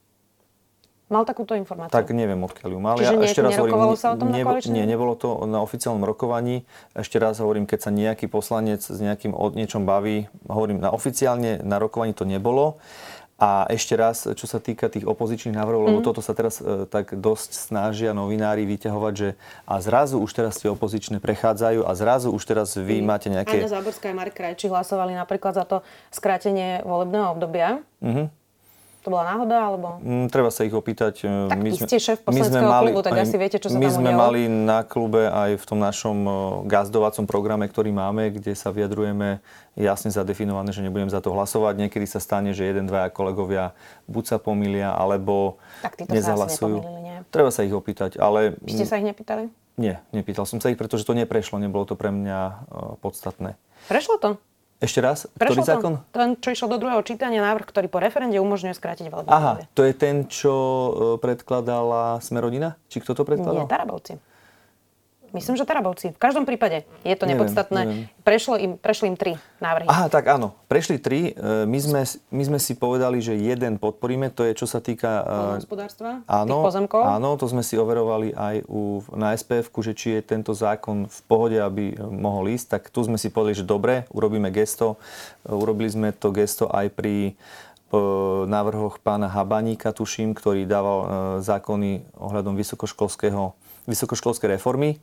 Mal 1.12 1.28
takúto 1.28 1.52
informáciu? 1.52 1.92
Tak 1.92 2.08
neviem, 2.16 2.40
odkiaľ 2.40 2.70
ju 2.72 2.80
mal. 2.80 2.96
Čiže 2.96 3.12
ja, 3.12 3.20
ešte 3.20 3.40
raz 3.44 3.52
hovorím, 3.60 4.00
sa 4.00 4.08
o 4.12 4.16
tom 4.16 4.32
nebo, 4.32 4.56
na 4.56 4.64
Nie, 4.64 4.88
nebolo 4.88 5.12
to 5.12 5.44
na 5.44 5.60
oficiálnom 5.60 6.08
rokovaní. 6.08 6.64
Ešte 6.96 7.20
raz 7.20 7.36
hovorím, 7.36 7.68
keď 7.68 7.78
sa 7.84 7.90
nejaký 7.92 8.32
poslanec 8.32 8.80
s 8.80 8.96
nejakým 8.96 9.36
o 9.36 9.52
niečom 9.52 9.84
baví, 9.84 10.32
hovorím, 10.48 10.80
na 10.80 10.88
oficiálne 10.88 11.60
na 11.60 11.76
rokovaní 11.76 12.16
to 12.16 12.24
nebolo. 12.24 12.80
A 13.42 13.66
ešte 13.74 13.98
raz, 13.98 14.22
čo 14.22 14.46
sa 14.46 14.62
týka 14.62 14.86
tých 14.86 15.02
opozičných 15.02 15.58
návrhov, 15.58 15.82
mm. 15.82 15.86
lebo 15.90 15.98
mhm. 15.98 16.06
toto 16.06 16.22
sa 16.22 16.30
teraz 16.30 16.62
e, 16.62 16.86
tak 16.86 17.18
dosť 17.18 17.50
snažia 17.58 18.14
novinári 18.14 18.62
vyťahovať, 18.62 19.14
že 19.18 19.28
a 19.66 19.82
zrazu 19.82 20.22
už 20.22 20.30
teraz 20.30 20.62
tie 20.62 20.70
opozičné 20.70 21.18
prechádzajú 21.18 21.82
a 21.82 21.90
zrazu 21.98 22.30
už 22.30 22.42
teraz 22.46 22.78
vy 22.78 23.02
mm. 23.02 23.06
máte 23.06 23.26
nejaké... 23.34 23.58
Anna 23.58 23.82
Záborská 23.82 24.14
a 24.14 24.14
Marek 24.14 24.38
Krajči 24.38 24.70
hlasovali 24.70 25.18
napríklad 25.18 25.58
za 25.58 25.66
to 25.66 25.82
skrátenie 26.14 26.86
volebného 26.86 27.34
obdobia. 27.34 27.82
Mm-hmm. 27.98 28.41
To 29.02 29.10
bola 29.10 29.34
náhoda, 29.34 29.56
alebo? 29.66 29.98
Mm, 29.98 30.30
treba 30.30 30.54
sa 30.54 30.62
ich 30.62 30.70
opýtať. 30.70 31.26
E, 31.26 31.50
tak 31.50 31.58
my 31.58 31.70
sme, 31.74 31.86
ste 31.90 31.98
šéf 31.98 32.22
poslaneckého 32.22 32.70
klubu, 32.70 33.02
tak 33.02 33.18
asi 33.18 33.34
viete, 33.34 33.58
čo 33.58 33.66
sa 33.66 33.74
My 33.74 33.90
tam 33.90 33.98
sme 33.98 34.10
udialo. 34.14 34.22
mali 34.22 34.40
na 34.46 34.86
klube 34.86 35.26
aj 35.26 35.58
v 35.58 35.64
tom 35.66 35.82
našom 35.82 36.18
e, 36.22 36.32
gazdovacom 36.70 37.26
programe, 37.26 37.66
ktorý 37.66 37.90
máme, 37.90 38.30
kde 38.30 38.54
sa 38.54 38.70
vyjadrujeme 38.70 39.42
jasne 39.74 40.14
zadefinované, 40.14 40.70
že 40.70 40.86
nebudem 40.86 41.10
za 41.10 41.18
to 41.18 41.34
hlasovať. 41.34 41.82
Niekedy 41.82 42.06
sa 42.06 42.22
stane, 42.22 42.54
že 42.54 42.62
jeden, 42.62 42.86
dvaja 42.86 43.10
kolegovia 43.10 43.74
buď 44.06 44.24
sa 44.24 44.36
pomýlia, 44.38 44.94
alebo 44.94 45.58
tak 45.82 45.98
nezahlasujú. 46.06 46.78
Sa 46.78 47.02
nie? 47.02 47.16
Treba 47.34 47.50
sa 47.50 47.66
ich 47.66 47.74
opýtať, 47.74 48.22
ale... 48.22 48.54
Ste 48.70 48.86
sa 48.86 49.02
ich 49.02 49.06
nepýtali? 49.10 49.50
Nie, 49.82 49.98
nepýtal 50.14 50.46
som 50.46 50.62
sa 50.62 50.70
ich, 50.70 50.78
pretože 50.78 51.02
to 51.02 51.16
neprešlo, 51.18 51.58
nebolo 51.58 51.82
to 51.90 51.98
pre 51.98 52.14
mňa 52.14 52.38
e, 52.38 52.54
podstatné. 53.02 53.58
Prešlo 53.90 54.22
to? 54.22 54.30
Ešte 54.82 54.98
raz, 54.98 55.30
Prešlo 55.38 55.62
ktorý 55.62 55.70
zákon? 55.78 55.92
Ten, 56.10 56.34
čo 56.42 56.50
išiel 56.50 56.66
do 56.66 56.82
druhého 56.82 56.98
čítania, 57.06 57.38
návrh, 57.38 57.70
ktorý 57.70 57.86
po 57.86 58.02
referende 58.02 58.34
umožňuje 58.42 58.74
skrátiť 58.74 59.14
voľbu. 59.14 59.30
Aha, 59.30 59.62
to 59.78 59.86
je 59.86 59.94
ten, 59.94 60.26
čo 60.26 60.54
e, 60.58 60.90
predkladala 61.22 62.18
Smerodina? 62.18 62.74
Či 62.90 62.98
kto 62.98 63.14
to 63.14 63.22
predkladal? 63.22 63.62
Nie, 63.62 63.70
Tarabovci. 63.70 64.18
Myslím, 65.32 65.56
že 65.56 65.64
Tarabovci. 65.64 66.12
V 66.12 66.20
každom 66.20 66.44
prípade 66.44 66.84
je 67.08 67.16
to 67.16 67.24
neviem, 67.24 67.40
nepodstatné. 67.40 67.80
Neviem. 67.88 68.04
Prešlo 68.20 68.54
im, 68.60 68.76
prešli 68.76 69.08
im 69.08 69.16
tri 69.16 69.32
návrhy. 69.64 69.88
Aha, 69.88 70.12
tak 70.12 70.28
áno. 70.28 70.52
Prešli 70.68 71.00
tri. 71.00 71.32
E, 71.32 71.64
my 71.64 71.78
sme, 71.80 72.02
my 72.28 72.42
sme 72.52 72.58
si 72.60 72.76
povedali, 72.76 73.24
že 73.24 73.32
jeden 73.32 73.80
podporíme. 73.80 74.28
To 74.36 74.44
je, 74.44 74.52
čo 74.52 74.68
sa 74.68 74.84
týka... 74.84 75.24
E, 75.56 75.64
hospodárstva? 75.64 76.20
Áno, 76.28 76.68
pozemkov? 76.68 77.00
áno, 77.00 77.40
to 77.40 77.48
sme 77.48 77.64
si 77.64 77.80
overovali 77.80 78.36
aj 78.36 78.68
u, 78.68 79.00
na 79.16 79.32
spf 79.32 79.72
že 79.72 79.96
či 79.96 80.20
je 80.20 80.36
tento 80.36 80.52
zákon 80.52 81.08
v 81.08 81.18
pohode, 81.24 81.56
aby 81.56 81.96
mohol 81.98 82.52
ísť. 82.52 82.78
Tak 82.78 82.82
tu 82.92 83.00
sme 83.00 83.16
si 83.16 83.32
povedali, 83.32 83.56
že 83.56 83.64
dobre, 83.64 84.04
urobíme 84.12 84.52
gesto. 84.52 85.00
E, 85.48 85.56
urobili 85.56 85.88
sme 85.88 86.12
to 86.12 86.28
gesto 86.28 86.68
aj 86.68 86.92
pri 86.92 87.34
návrhoch 88.48 89.04
pána 89.04 89.28
Habaníka, 89.28 89.92
tuším, 89.92 90.32
ktorý 90.32 90.64
dával 90.64 90.98
zákony 91.44 92.16
ohľadom 92.16 92.56
vysokoškolského 92.56 93.52
vysokoškolskej 93.86 94.58
reformy. 94.58 95.02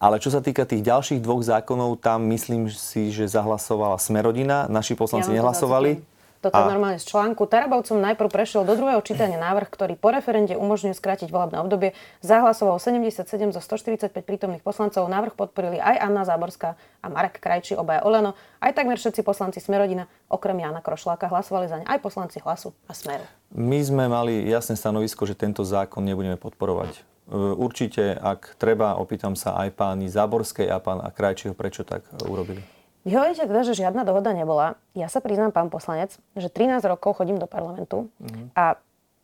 Ale 0.00 0.16
čo 0.16 0.32
sa 0.32 0.40
týka 0.40 0.64
tých 0.64 0.80
ďalších 0.80 1.20
dvoch 1.20 1.44
zákonov, 1.44 2.00
tam 2.00 2.24
myslím 2.32 2.72
si, 2.72 3.12
že 3.12 3.28
zahlasovala 3.28 4.00
Smerodina, 4.00 4.64
naši 4.68 4.96
poslanci 4.96 5.28
ja 5.28 5.40
nehlasovali. 5.40 6.00
Toto 6.40 6.56
a... 6.56 6.72
normálne 6.72 6.96
z 6.96 7.04
článku. 7.04 7.44
Tarabovcom 7.44 8.00
najprv 8.00 8.32
prešiel 8.32 8.64
do 8.64 8.72
druhého 8.72 9.04
čítania 9.04 9.36
návrh, 9.36 9.68
ktorý 9.68 9.92
po 10.00 10.08
referende 10.08 10.56
umožňuje 10.56 10.96
skrátiť 10.96 11.28
volebné 11.28 11.60
obdobie. 11.60 11.92
Zahlasovalo 12.24 12.80
77 12.80 13.28
zo 13.52 13.60
145 13.60 14.08
prítomných 14.24 14.64
poslancov. 14.64 15.04
Návrh 15.04 15.36
podporili 15.36 15.76
aj 15.76 16.00
Anna 16.00 16.24
Záborská 16.24 16.80
a 17.04 17.06
Marek 17.12 17.44
Krajči, 17.44 17.76
obaja 17.76 18.00
Oleno. 18.08 18.32
Aj 18.56 18.72
takmer 18.72 18.96
všetci 18.96 19.20
poslanci 19.20 19.60
Smerodina, 19.60 20.08
okrem 20.32 20.56
Jana 20.56 20.80
Krošláka, 20.80 21.28
hlasovali 21.28 21.68
za 21.68 21.76
ne 21.76 21.84
aj 21.84 22.00
poslanci 22.00 22.40
Hlasu 22.40 22.72
a 22.88 22.96
Smeru. 22.96 23.28
My 23.52 23.76
sme 23.84 24.08
mali 24.08 24.48
jasné 24.48 24.80
stanovisko, 24.80 25.28
že 25.28 25.36
tento 25.36 25.60
zákon 25.60 26.00
nebudeme 26.00 26.40
podporovať. 26.40 27.09
E, 27.30 27.54
určite, 27.54 28.18
ak 28.18 28.58
treba, 28.58 28.98
opýtam 28.98 29.38
sa 29.38 29.54
aj 29.62 29.78
páni 29.78 30.10
Záborskej 30.10 30.66
a 30.66 30.82
pán 30.82 30.98
Krajčího, 30.98 31.54
prečo 31.54 31.86
tak 31.86 32.02
urobili. 32.26 32.60
Vy 33.06 33.16
hovoríte 33.16 33.48
teda, 33.48 33.62
že 33.64 33.78
žiadna 33.78 34.04
dohoda 34.04 34.34
nebola. 34.36 34.76
Ja 34.92 35.08
sa 35.08 35.24
priznám, 35.24 35.56
pán 35.56 35.72
poslanec, 35.72 36.18
že 36.36 36.52
13 36.52 36.84
rokov 36.84 37.16
chodím 37.16 37.40
do 37.40 37.48
parlamentu 37.48 38.12
mm-hmm. 38.20 38.52
a 38.52 38.76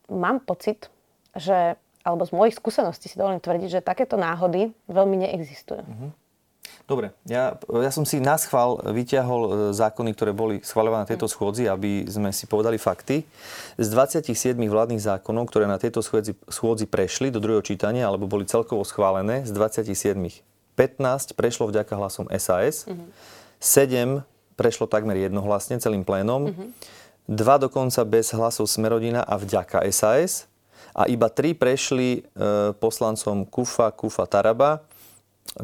mám 0.09 0.41
pocit, 0.41 0.89
že, 1.37 1.77
alebo 2.01 2.25
z 2.25 2.33
mojich 2.33 2.57
skúseností 2.57 3.13
si 3.13 3.21
dovolím 3.21 3.43
tvrdiť, 3.43 3.69
že 3.69 3.85
takéto 3.85 4.17
náhody 4.17 4.73
veľmi 4.89 5.29
neexistujú. 5.29 5.85
Mm-hmm. 5.85 6.11
Dobre, 6.87 7.11
ja, 7.27 7.59
ja 7.59 7.91
som 7.91 8.07
si 8.07 8.23
na 8.23 8.39
schvál 8.39 8.79
vyťahol 8.79 9.43
e, 9.43 9.51
zákony, 9.75 10.11
ktoré 10.15 10.31
boli 10.31 10.63
schváľované 10.63 11.03
na 11.03 11.11
tejto 11.11 11.27
schôdzi, 11.27 11.67
aby 11.67 12.07
sme 12.07 12.31
si 12.31 12.47
povedali 12.47 12.79
fakty. 12.79 13.27
Z 13.75 13.89
27 13.91 14.55
vládnych 14.55 15.03
zákonov, 15.03 15.51
ktoré 15.51 15.67
na 15.67 15.83
tejto 15.83 15.99
schôdzi, 15.99 16.39
schôdzi 16.47 16.87
prešli 16.87 17.35
do 17.35 17.43
druhého 17.43 17.67
čítania, 17.67 18.07
alebo 18.07 18.31
boli 18.31 18.47
celkovo 18.47 18.87
schválené, 18.87 19.43
z 19.43 19.51
27 19.51 20.47
15 20.77 21.35
prešlo 21.35 21.73
vďaka 21.73 21.91
hlasom 21.97 22.29
SAS, 22.37 22.85
mm-hmm. 22.87 23.09
7 23.59 24.23
prešlo 24.55 24.87
takmer 24.87 25.17
jednohlasne 25.17 25.81
celým 25.81 26.05
plénom, 26.05 26.53
mm-hmm. 26.53 26.69
dva 27.27 27.57
dokonca 27.57 28.05
bez 28.05 28.31
hlasov 28.31 28.69
Smerodina 28.69 29.25
a 29.25 29.41
vďaka 29.41 29.83
SAS 29.91 30.47
a 30.93 31.09
iba 31.09 31.33
tri 31.33 31.57
prešli 31.57 32.21
e, 32.21 32.77
poslancom 32.77 33.49
Kufa, 33.49 33.91
Kufa, 33.91 34.29
Taraba, 34.29 34.85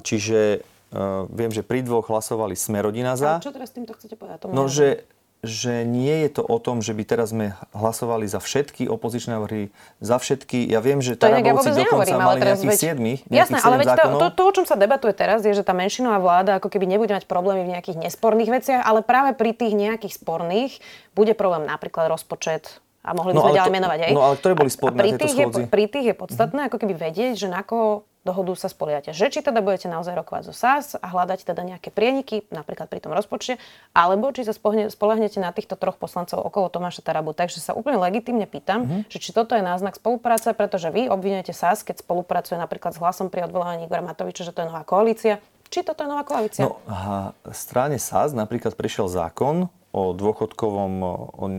čiže 0.00 0.64
Uh, 0.92 1.24
viem, 1.32 1.48
že 1.48 1.64
pri 1.64 1.80
dvoch 1.80 2.04
hlasovali 2.12 2.52
Smerodina 2.52 3.16
za. 3.16 3.40
A 3.40 3.44
čo 3.44 3.48
teraz 3.48 3.72
týmto 3.72 3.96
chcete 3.96 4.14
povedať? 4.20 4.44
Tomu 4.44 4.52
no, 4.52 4.68
že 4.68 5.08
že 5.42 5.82
nie 5.82 6.22
je 6.22 6.38
to 6.38 6.42
o 6.46 6.62
tom, 6.62 6.78
že 6.78 6.94
by 6.94 7.02
teraz 7.02 7.34
sme 7.34 7.58
hlasovali 7.74 8.30
za 8.30 8.38
všetky 8.38 8.86
opozičné 8.86 9.34
návrhy, 9.34 9.74
za 9.98 10.22
všetky. 10.22 10.70
Ja 10.70 10.78
viem, 10.78 11.02
že 11.02 11.18
Tarabovci 11.18 11.74
ja 11.74 11.90
dokonca 11.90 12.14
mali 12.14 12.38
nejakých 12.46 12.70
veď, 12.70 12.78
siedmi. 12.78 13.12
Jasné, 13.26 13.58
ale 13.58 13.82
veď 13.82 13.86
to, 13.90 14.06
to, 14.22 14.26
to, 14.38 14.42
o 14.46 14.52
čom 14.54 14.66
sa 14.70 14.78
debatuje 14.78 15.10
teraz, 15.10 15.42
je, 15.42 15.50
že 15.50 15.66
tá 15.66 15.74
menšinová 15.74 16.22
vláda 16.22 16.62
ako 16.62 16.70
keby 16.70 16.86
nebude 16.86 17.10
mať 17.10 17.26
problémy 17.26 17.66
v 17.66 17.74
nejakých 17.74 17.98
nesporných 18.06 18.54
veciach, 18.54 18.86
ale 18.86 19.02
práve 19.02 19.34
pri 19.34 19.50
tých 19.50 19.74
nejakých 19.74 20.14
sporných 20.22 20.78
bude 21.18 21.34
problém 21.34 21.66
napríklad 21.66 22.06
rozpočet, 22.06 22.78
a 23.02 23.10
mohli 23.10 23.34
by 23.34 23.42
no, 23.42 23.42
sme 23.42 23.58
ďalej 23.58 23.72
menovať 23.74 23.98
aj. 23.98 24.10
No 24.14 24.22
ale 24.22 24.34
ktoré 24.38 24.54
boli 24.54 24.70
sporné 24.70 24.98
pri 25.02 25.10
tých, 25.18 25.34
je, 25.34 25.46
pri 25.66 25.84
tých 25.90 26.06
je 26.06 26.14
podstatné 26.14 26.70
ako 26.70 26.78
keby 26.78 26.94
vedieť, 26.94 27.34
že 27.34 27.48
na 27.50 27.66
koho 27.66 28.06
dohodu 28.22 28.54
sa 28.54 28.70
spoliate. 28.70 29.10
Že 29.10 29.26
či 29.34 29.40
teda 29.42 29.58
budete 29.58 29.90
naozaj 29.90 30.14
rokovať 30.14 30.42
zo 30.50 30.54
SAS 30.54 30.94
a 30.94 31.06
hľadať 31.10 31.42
teda 31.42 31.62
nejaké 31.66 31.90
prieniky, 31.90 32.46
napríklad 32.54 32.86
pri 32.86 33.02
tom 33.02 33.10
rozpočte, 33.10 33.58
alebo 33.90 34.30
či 34.30 34.46
sa 34.46 34.54
spolahnete 34.54 35.42
na 35.42 35.50
týchto 35.50 35.74
troch 35.74 35.98
poslancov 35.98 36.38
okolo 36.38 36.70
Tomáša 36.70 37.02
Tarabu. 37.02 37.34
Takže 37.34 37.58
sa 37.58 37.74
úplne 37.74 37.98
legitimne 37.98 38.46
pýtam, 38.46 38.86
mm-hmm. 38.86 39.02
že 39.10 39.18
či 39.18 39.30
toto 39.34 39.58
je 39.58 39.62
náznak 39.62 39.98
spolupráce, 39.98 40.54
pretože 40.54 40.88
vy 40.94 41.10
obvinujete 41.10 41.50
SAS, 41.50 41.82
keď 41.82 42.06
spolupracuje 42.06 42.56
napríklad 42.58 42.94
s 42.94 43.02
hlasom 43.02 43.26
pri 43.26 43.50
odvolávaní 43.50 43.90
Igora 43.90 44.06
Matoviča, 44.06 44.46
že 44.46 44.54
to 44.54 44.62
je 44.62 44.70
nová 44.70 44.86
koalícia. 44.86 45.42
Či 45.72 45.82
toto 45.82 46.06
je 46.06 46.08
nová 46.08 46.22
koalícia? 46.22 46.62
No, 46.68 46.78
a 46.86 47.32
strane 47.50 47.98
SAS 47.98 48.30
napríklad 48.30 48.78
prišiel 48.78 49.10
zákon, 49.10 49.66
o 49.92 50.16
dôchodkovom, 50.16 50.92
o, 51.04 51.14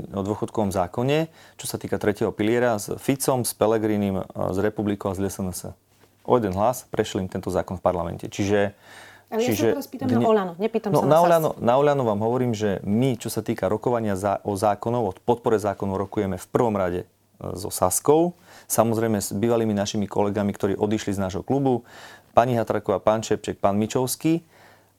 o 0.09 0.21
dôchodkovom 0.25 0.73
zákone, 0.73 1.29
čo 1.53 1.65
sa 1.69 1.77
týka 1.77 2.01
tretieho 2.01 2.33
piliera, 2.33 2.81
s 2.81 2.89
Ficom, 2.97 3.45
s 3.45 3.53
Pelegrinim, 3.53 4.25
s 4.25 4.57
Republikou 4.57 5.13
a 5.13 5.17
s 5.17 5.21
SNS 5.21 5.77
o 6.23 6.33
jeden 6.39 6.55
hlas 6.55 6.87
prešiel 6.87 7.23
im 7.23 7.29
tento 7.29 7.51
zákon 7.51 7.79
v 7.79 7.83
parlamente. 7.83 8.25
Čiže 8.31 8.75
ale 9.33 9.41
čiže, 9.41 9.65
ja 9.65 9.73
sa 9.73 9.75
teraz 9.81 9.89
pýtam 9.89 10.07
dne... 10.13 10.21
na 10.21 10.29
Olano, 10.29 10.53
nepýtam 10.61 10.93
no, 10.93 11.01
sa 11.01 11.05
na, 11.09 11.09
na 11.09 11.19
Olano, 11.25 11.49
na 11.57 11.73
Olano 11.73 12.03
vám 12.05 12.21
hovorím, 12.21 12.53
že 12.53 12.77
my, 12.85 13.17
čo 13.17 13.33
sa 13.33 13.41
týka 13.41 13.65
rokovania 13.65 14.13
za, 14.13 14.37
o 14.45 14.53
zákonov, 14.53 15.01
o 15.09 15.11
podpore 15.17 15.57
zákonov 15.57 16.05
rokujeme 16.05 16.37
v 16.37 16.47
prvom 16.53 16.77
rade 16.77 17.01
e, 17.01 17.07
so 17.57 17.73
Saskou, 17.73 18.37
samozrejme 18.69 19.17
s 19.17 19.33
bývalými 19.33 19.73
našimi 19.73 20.05
kolegami, 20.05 20.53
ktorí 20.53 20.73
odišli 20.77 21.17
z 21.17 21.19
nášho 21.19 21.41
klubu, 21.41 21.81
pani 22.37 22.53
Hatraková, 22.53 23.01
pán 23.01 23.25
Čepček, 23.25 23.57
pán 23.57 23.73
Mičovský 23.81 24.45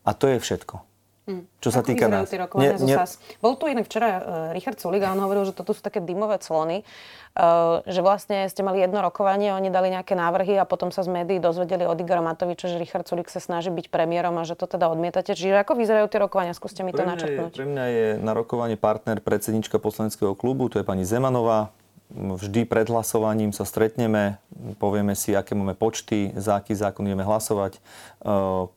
a 0.02 0.10
to 0.18 0.26
je 0.26 0.42
všetko. 0.42 0.93
Hmm. 1.24 1.48
Čo 1.56 1.72
sa 1.72 1.80
Ako 1.80 1.88
týka 1.88 2.04
nás. 2.04 2.28
Nie, 2.60 2.76
nie... 2.84 2.96
Bol 3.40 3.56
tu 3.56 3.64
inak 3.64 3.88
včera 3.88 4.08
uh, 4.12 4.20
Richard 4.52 4.76
Sulik 4.76 5.00
a 5.00 5.16
on 5.16 5.24
hovoril, 5.24 5.48
že 5.48 5.56
toto 5.56 5.72
sú 5.72 5.80
také 5.80 6.04
dymové 6.04 6.36
clony, 6.36 6.84
uh, 7.32 7.80
že 7.88 8.04
vlastne 8.04 8.44
ste 8.52 8.60
mali 8.60 8.84
jedno 8.84 9.00
rokovanie, 9.00 9.56
oni 9.56 9.72
dali 9.72 9.88
nejaké 9.88 10.12
návrhy 10.12 10.60
a 10.60 10.68
potom 10.68 10.92
sa 10.92 11.00
z 11.00 11.08
médií 11.08 11.40
dozvedeli 11.40 11.88
od 11.88 11.96
Igora 11.96 12.20
Matoviča, 12.20 12.68
že 12.68 12.76
Richard 12.76 13.08
Sulik 13.08 13.32
sa 13.32 13.40
snaží 13.40 13.72
byť 13.72 13.88
premiérom 13.88 14.36
a 14.36 14.44
že 14.44 14.52
to 14.52 14.68
teda 14.68 14.92
odmietate. 14.92 15.32
Čiže 15.32 15.64
ako 15.64 15.80
vyzerajú 15.80 16.12
tie 16.12 16.20
rokovania? 16.20 16.52
Skúste 16.52 16.84
mi 16.84 16.92
to 16.92 17.08
načrtnúť. 17.08 17.56
Pre 17.56 17.68
mňa 17.72 17.84
je 17.88 18.06
na 18.20 18.36
rokovanie 18.36 18.76
partner 18.76 19.24
predsednička 19.24 19.80
poslaneckého 19.80 20.36
klubu, 20.36 20.68
to 20.68 20.76
je 20.76 20.84
pani 20.84 21.08
Zemanová 21.08 21.72
vždy 22.12 22.68
pred 22.68 22.86
hlasovaním 22.92 23.50
sa 23.50 23.64
stretneme, 23.64 24.36
povieme 24.76 25.16
si, 25.16 25.32
aké 25.32 25.56
máme 25.56 25.72
počty, 25.72 26.30
za 26.36 26.60
aký 26.60 26.76
zákon 26.76 27.06
ideme 27.08 27.24
hlasovať, 27.24 27.76
e, 27.76 27.80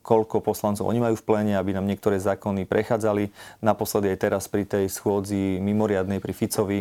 koľko 0.00 0.40
poslancov 0.40 0.88
oni 0.88 0.98
majú 0.98 1.14
v 1.20 1.26
pléne, 1.26 1.54
aby 1.54 1.76
nám 1.76 1.86
niektoré 1.86 2.16
zákony 2.18 2.64
prechádzali. 2.64 3.30
Naposledy 3.60 4.10
aj 4.16 4.18
teraz 4.18 4.44
pri 4.48 4.64
tej 4.64 4.88
schôdzi 4.88 5.60
mimoriadnej 5.60 6.18
pri 6.18 6.32
Ficovi 6.34 6.78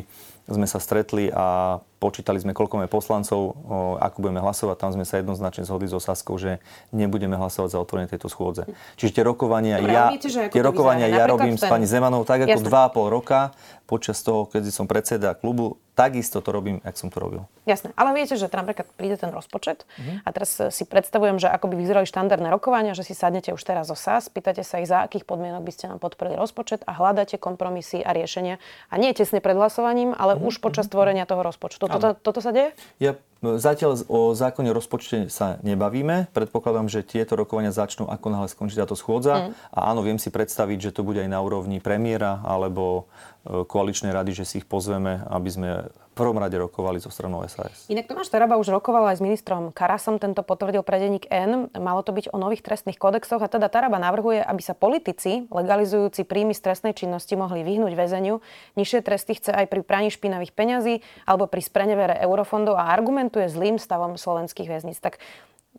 sme 0.48 0.64
sa 0.64 0.80
stretli 0.80 1.28
a 1.28 1.78
počítali 1.98 2.38
sme, 2.38 2.54
koľko 2.54 2.80
máme 2.80 2.90
poslancov, 2.90 3.58
ako 4.00 4.18
budeme 4.22 4.40
hlasovať. 4.40 4.76
Tam 4.80 4.92
sme 4.94 5.04
sa 5.04 5.20
jednoznačne 5.20 5.66
zhodli 5.66 5.90
so 5.90 5.98
Saskou, 5.98 6.38
že 6.38 6.62
nebudeme 6.94 7.36
hlasovať 7.36 7.74
za 7.74 7.80
otvorenie 7.82 8.08
tejto 8.08 8.30
schôdze. 8.30 8.70
Čiže 8.96 9.22
tie 9.22 9.24
rokovania 9.26 9.82
Dobre, 9.82 9.92
ja, 9.92 10.08
viete, 10.14 10.30
tie 10.30 10.62
rokovania 10.62 11.10
ja 11.10 11.26
robím 11.26 11.58
ten... 11.58 11.66
s 11.66 11.70
pani 11.70 11.90
Zemanou 11.90 12.22
tak 12.24 12.46
ako 12.46 12.62
dva 12.62 12.88
a 12.88 12.94
pol 12.94 13.10
roka 13.10 13.52
počas 13.90 14.22
toho, 14.22 14.46
keď 14.46 14.70
som 14.70 14.86
predseda 14.86 15.34
klubu 15.34 15.82
takisto 15.98 16.46
to 16.46 16.54
robím, 16.54 16.78
jak 16.86 16.94
som 16.94 17.10
to 17.10 17.18
robil. 17.18 17.50
Jasné, 17.66 17.90
ale 17.98 18.14
viete, 18.14 18.38
že 18.38 18.46
tam 18.46 18.62
napríklad 18.62 18.86
príde 18.94 19.18
ten 19.18 19.34
rozpočet 19.34 19.90
uh-huh. 19.98 20.22
a 20.22 20.30
teraz 20.30 20.54
si 20.70 20.84
predstavujem, 20.86 21.42
že 21.42 21.50
ako 21.50 21.74
by 21.74 21.76
vyzerali 21.82 22.06
štandardné 22.06 22.54
rokovania, 22.54 22.94
že 22.94 23.02
si 23.02 23.18
sadnete 23.18 23.50
už 23.50 23.66
teraz 23.66 23.90
zo 23.90 23.98
SAS, 23.98 24.30
pýtate 24.30 24.62
sa 24.62 24.78
ich, 24.78 24.86
za 24.86 25.02
akých 25.02 25.26
podmienok 25.26 25.66
by 25.66 25.74
ste 25.74 25.90
nám 25.90 25.98
podporili 25.98 26.38
rozpočet 26.38 26.86
a 26.86 26.94
hľadáte 26.94 27.42
kompromisy 27.42 28.06
a 28.06 28.14
riešenia. 28.14 28.62
A 28.94 29.02
nie 29.02 29.10
tesne 29.18 29.42
pred 29.42 29.58
hlasovaním, 29.58 30.14
ale 30.14 30.37
už 30.42 30.62
počas 30.62 30.86
tvorenia 30.90 31.26
toho 31.26 31.42
rozpočtu. 31.42 31.90
Toto, 31.90 32.18
toto 32.18 32.40
sa 32.40 32.52
deje? 32.54 32.74
Ja 32.98 33.18
Zatiaľ 33.42 34.02
o 34.10 34.34
zákone 34.34 34.74
rozpočte 34.74 35.30
sa 35.30 35.62
nebavíme. 35.62 36.34
Predpokladám, 36.34 36.90
že 36.90 37.06
tieto 37.06 37.38
rokovania 37.38 37.70
začnú, 37.70 38.10
ako 38.10 38.28
náhle 38.34 38.50
skončí 38.50 38.74
táto 38.74 38.98
schôdza. 38.98 39.50
Mm. 39.50 39.52
A 39.74 39.80
áno, 39.94 40.02
viem 40.02 40.18
si 40.18 40.34
predstaviť, 40.34 40.90
že 40.90 40.94
to 40.94 41.06
bude 41.06 41.22
aj 41.22 41.30
na 41.30 41.38
úrovni 41.38 41.78
premiéra 41.78 42.42
alebo 42.42 43.06
e, 43.46 43.62
koaličnej 43.64 44.10
rady, 44.10 44.42
že 44.42 44.46
si 44.46 44.56
ich 44.62 44.68
pozveme, 44.68 45.22
aby 45.30 45.50
sme 45.54 45.70
v 45.94 46.26
prvom 46.26 46.42
rade 46.42 46.58
rokovali 46.58 46.98
so 46.98 47.14
stranou 47.14 47.46
SAS. 47.46 47.86
Inak 47.94 48.10
Tomáš 48.10 48.34
Taraba 48.34 48.58
už 48.58 48.74
rokoval 48.74 49.14
aj 49.14 49.22
s 49.22 49.26
ministrom 49.26 49.70
Karasom, 49.70 50.18
tento 50.18 50.42
potvrdil 50.42 50.82
pre 50.82 50.98
denník 50.98 51.30
N. 51.30 51.70
Malo 51.78 52.02
to 52.02 52.10
byť 52.10 52.34
o 52.34 52.42
nových 52.42 52.66
trestných 52.66 52.98
kodexoch 52.98 53.38
a 53.38 53.46
teda 53.46 53.70
Taraba 53.70 54.02
navrhuje, 54.02 54.42
aby 54.42 54.62
sa 54.66 54.74
politici 54.74 55.46
legalizujúci 55.54 56.26
príjmy 56.26 56.58
z 56.58 56.66
trestnej 56.66 56.98
činnosti 56.98 57.38
mohli 57.38 57.62
vyhnúť 57.62 57.94
väzeniu. 57.94 58.42
Nižšie 58.74 59.06
tresty 59.06 59.38
chce 59.38 59.54
aj 59.54 59.70
pri 59.70 59.86
praní 59.86 60.10
špinavých 60.10 60.58
peňazí 60.58 61.06
alebo 61.30 61.46
pri 61.46 61.62
sprenevere 61.62 62.18
eurofondov 62.26 62.82
a 62.82 62.90
argument 62.90 63.27
argumentuje 63.28 63.52
zlým 63.52 63.76
stavom 63.76 64.16
slovenských 64.16 64.72
väzníc. 64.72 65.04
Tak 65.04 65.20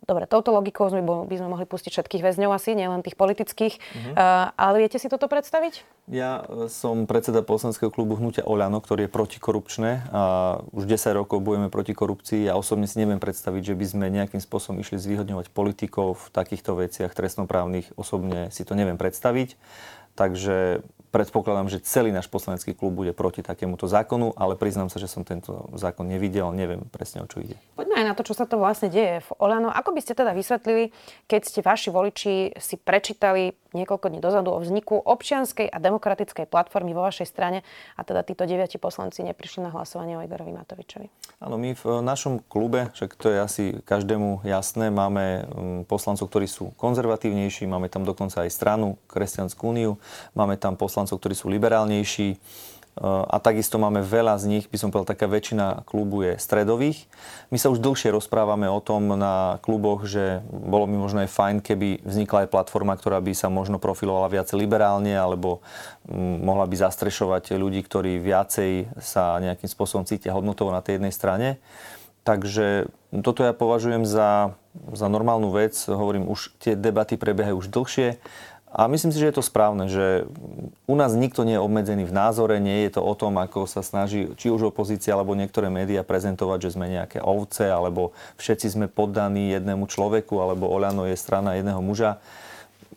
dobre, 0.05 0.29
touto 0.29 0.53
logikou 0.53 0.85
sme, 0.85 1.01
by 1.01 1.35
sme 1.35 1.49
mohli 1.49 1.65
pustiť 1.65 1.89
všetkých 1.89 2.21
väzňov 2.21 2.53
asi, 2.53 2.77
nielen 2.77 3.01
tých 3.01 3.17
politických. 3.17 3.73
Uh-huh. 3.73 4.13
Uh, 4.13 4.53
ale 4.53 4.85
viete 4.85 5.01
si 5.01 5.09
toto 5.09 5.25
predstaviť? 5.25 5.81
Ja 6.09 6.45
e, 6.45 6.73
som 6.73 7.05
predseda 7.05 7.45
poslanského 7.45 7.93
klubu 7.93 8.17
Hnutia 8.17 8.41
Oľano, 8.41 8.81
ktorý 8.81 9.05
je 9.05 9.13
protikorupčné 9.13 10.09
a 10.09 10.21
už 10.73 10.89
10 10.89 11.21
rokov 11.21 11.41
bojujeme 11.41 11.69
proti 11.69 11.93
korupcii 11.93 12.49
ja 12.49 12.57
osobne 12.57 12.89
si 12.89 12.97
neviem 12.97 13.21
predstaviť, 13.21 13.73
že 13.73 13.77
by 13.77 13.85
sme 13.85 14.05
nejakým 14.09 14.41
spôsobom 14.41 14.81
išli 14.81 14.97
zvýhodňovať 14.97 15.53
politikov 15.53 16.17
v 16.17 16.25
takýchto 16.33 16.81
veciach 16.81 17.13
trestnoprávnych. 17.13 17.93
Osobne 17.93 18.49
si 18.49 18.65
to 18.65 18.73
neviem 18.73 18.97
predstaviť. 18.97 19.53
Takže 20.17 20.81
predpokladám, 21.09 21.67
že 21.67 21.83
celý 21.83 22.13
náš 22.13 22.29
poslanecký 22.29 22.77
klub 22.77 22.93
bude 22.93 23.11
proti 23.11 23.41
takémuto 23.43 23.89
zákonu, 23.89 24.33
ale 24.37 24.55
priznám 24.55 24.87
sa, 24.87 25.01
že 25.01 25.09
som 25.09 25.25
tento 25.25 25.67
zákon 25.75 26.05
nevidel, 26.07 26.49
neviem 26.53 26.85
presne 26.87 27.25
o 27.25 27.27
čo 27.27 27.41
ide. 27.43 27.57
Poďme 27.75 27.98
aj 27.99 28.05
na 28.07 28.15
to, 28.15 28.23
čo 28.23 28.31
sa 28.31 28.47
to 28.47 28.55
vlastne 28.55 28.87
deje 28.87 29.19
v 29.19 29.29
Olano. 29.43 29.67
Ako 29.67 29.91
by 29.91 29.99
ste 29.99 30.15
teda 30.15 30.31
vysvetlili, 30.31 30.95
keď 31.27 31.41
ste 31.43 31.59
vaši 31.59 31.91
voliči 31.91 32.55
si 32.55 32.75
prečítali 32.79 33.51
niekoľko 33.75 34.09
dní 34.09 34.17
dozadu 34.23 34.55
o 34.55 34.59
vzniku 34.63 34.97
občianskej 34.97 35.69
a 35.69 35.77
demokratickej 35.77 36.49
platformy 36.49 36.95
vo 36.95 37.05
vašej 37.05 37.27
strane 37.29 37.61
a 37.93 38.01
teda 38.01 38.25
títo 38.25 38.47
deviati 38.47 38.81
poslanci 38.81 39.21
neprišli 39.21 39.61
na 39.61 39.69
hlasovanie 39.69 40.17
o 40.17 40.25
Igorovi 40.25 40.55
Matovičovi? 40.55 41.07
Áno, 41.43 41.59
my 41.59 41.77
v 41.77 41.85
našom 42.01 42.41
klube, 42.49 42.89
však 42.97 43.13
to 43.19 43.27
je 43.29 43.37
asi 43.37 43.63
každému 43.85 44.41
jasné, 44.47 44.89
máme 44.89 45.45
mm, 45.45 45.79
poslancov, 45.85 46.31
ktorí 46.33 46.49
sú 46.49 46.73
konzervatívnejší, 46.81 47.69
máme 47.69 47.91
tam 47.91 48.07
dokonca 48.07 48.47
aj 48.47 48.49
stranu, 48.49 48.97
Kresťanskú 49.05 49.61
úniu, 49.69 50.01
máme 50.33 50.57
tam 50.57 50.73
poslancov, 50.73 51.21
ktorí 51.21 51.37
sú 51.37 51.51
liberálnejší, 51.51 52.41
a 52.99 53.39
takisto 53.39 53.79
máme 53.79 54.03
veľa 54.03 54.35
z 54.35 54.45
nich, 54.51 54.65
by 54.67 54.75
som 54.75 54.91
povedal, 54.91 55.15
taká 55.15 55.31
väčšina 55.31 55.87
klubu 55.87 56.27
je 56.27 56.35
stredových. 56.35 57.07
My 57.47 57.55
sa 57.55 57.71
už 57.71 57.79
dlhšie 57.79 58.11
rozprávame 58.11 58.67
o 58.67 58.83
tom 58.83 59.15
na 59.15 59.55
kluboch, 59.63 60.03
že 60.03 60.43
bolo 60.51 60.83
by 60.83 60.99
možno 60.99 61.23
aj 61.23 61.31
fajn, 61.31 61.55
keby 61.63 62.03
vznikla 62.03 62.43
aj 62.43 62.51
platforma, 62.51 62.99
ktorá 62.99 63.23
by 63.23 63.31
sa 63.31 63.47
možno 63.47 63.79
profilovala 63.79 64.27
viac 64.27 64.51
liberálne, 64.51 65.15
alebo 65.15 65.63
mm, 66.11 66.43
mohla 66.43 66.67
by 66.67 66.75
zastrešovať 66.75 67.55
ľudí, 67.55 67.79
ktorí 67.87 68.19
viacej 68.19 68.91
sa 68.99 69.39
nejakým 69.39 69.71
spôsobom 69.71 70.03
cítia 70.03 70.35
hodnotovo 70.35 70.75
na 70.75 70.83
tej 70.83 70.99
jednej 70.99 71.15
strane. 71.15 71.47
Takže 72.27 72.91
toto 73.23 73.47
ja 73.47 73.55
považujem 73.55 74.03
za, 74.03 74.59
za 74.91 75.07
normálnu 75.07 75.55
vec. 75.55 75.73
Hovorím, 75.87 76.27
už 76.27 76.51
tie 76.59 76.75
debaty 76.75 77.15
prebiehajú 77.15 77.63
už 77.63 77.71
dlhšie. 77.71 78.19
A 78.69 78.85
myslím 78.85 79.09
si, 79.09 79.17
že 79.17 79.33
je 79.33 79.37
to 79.41 79.45
správne, 79.45 79.89
že 79.89 80.29
u 80.85 80.93
nás 80.93 81.17
nikto 81.17 81.41
nie 81.41 81.57
je 81.57 81.65
obmedzený 81.65 82.05
v 82.05 82.13
názore, 82.13 82.61
nie 82.61 82.85
je 82.85 82.97
to 82.97 83.01
o 83.01 83.17
tom, 83.17 83.41
ako 83.41 83.65
sa 83.65 83.81
snaží 83.81 84.29
či 84.37 84.53
už 84.53 84.69
opozícia 84.69 85.17
alebo 85.17 85.33
niektoré 85.33 85.73
médiá 85.73 86.05
prezentovať, 86.05 86.69
že 86.69 86.73
sme 86.77 86.85
nejaké 86.85 87.17
ovce, 87.17 87.65
alebo 87.65 88.13
všetci 88.37 88.77
sme 88.77 88.85
poddaní 88.85 89.49
jednému 89.57 89.89
človeku, 89.89 90.37
alebo 90.37 90.69
Oľano 90.69 91.09
je 91.09 91.17
strana 91.17 91.57
jedného 91.57 91.81
muža. 91.81 92.21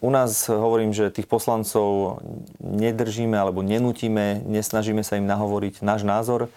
U 0.04 0.12
nás 0.12 0.44
hovorím, 0.50 0.92
že 0.92 1.14
tých 1.14 1.30
poslancov 1.30 2.20
nedržíme 2.60 3.38
alebo 3.38 3.64
nenutíme, 3.64 4.44
nesnažíme 4.44 5.00
sa 5.00 5.16
im 5.16 5.24
nahovoriť 5.24 5.80
náš 5.80 6.04
názor. 6.04 6.52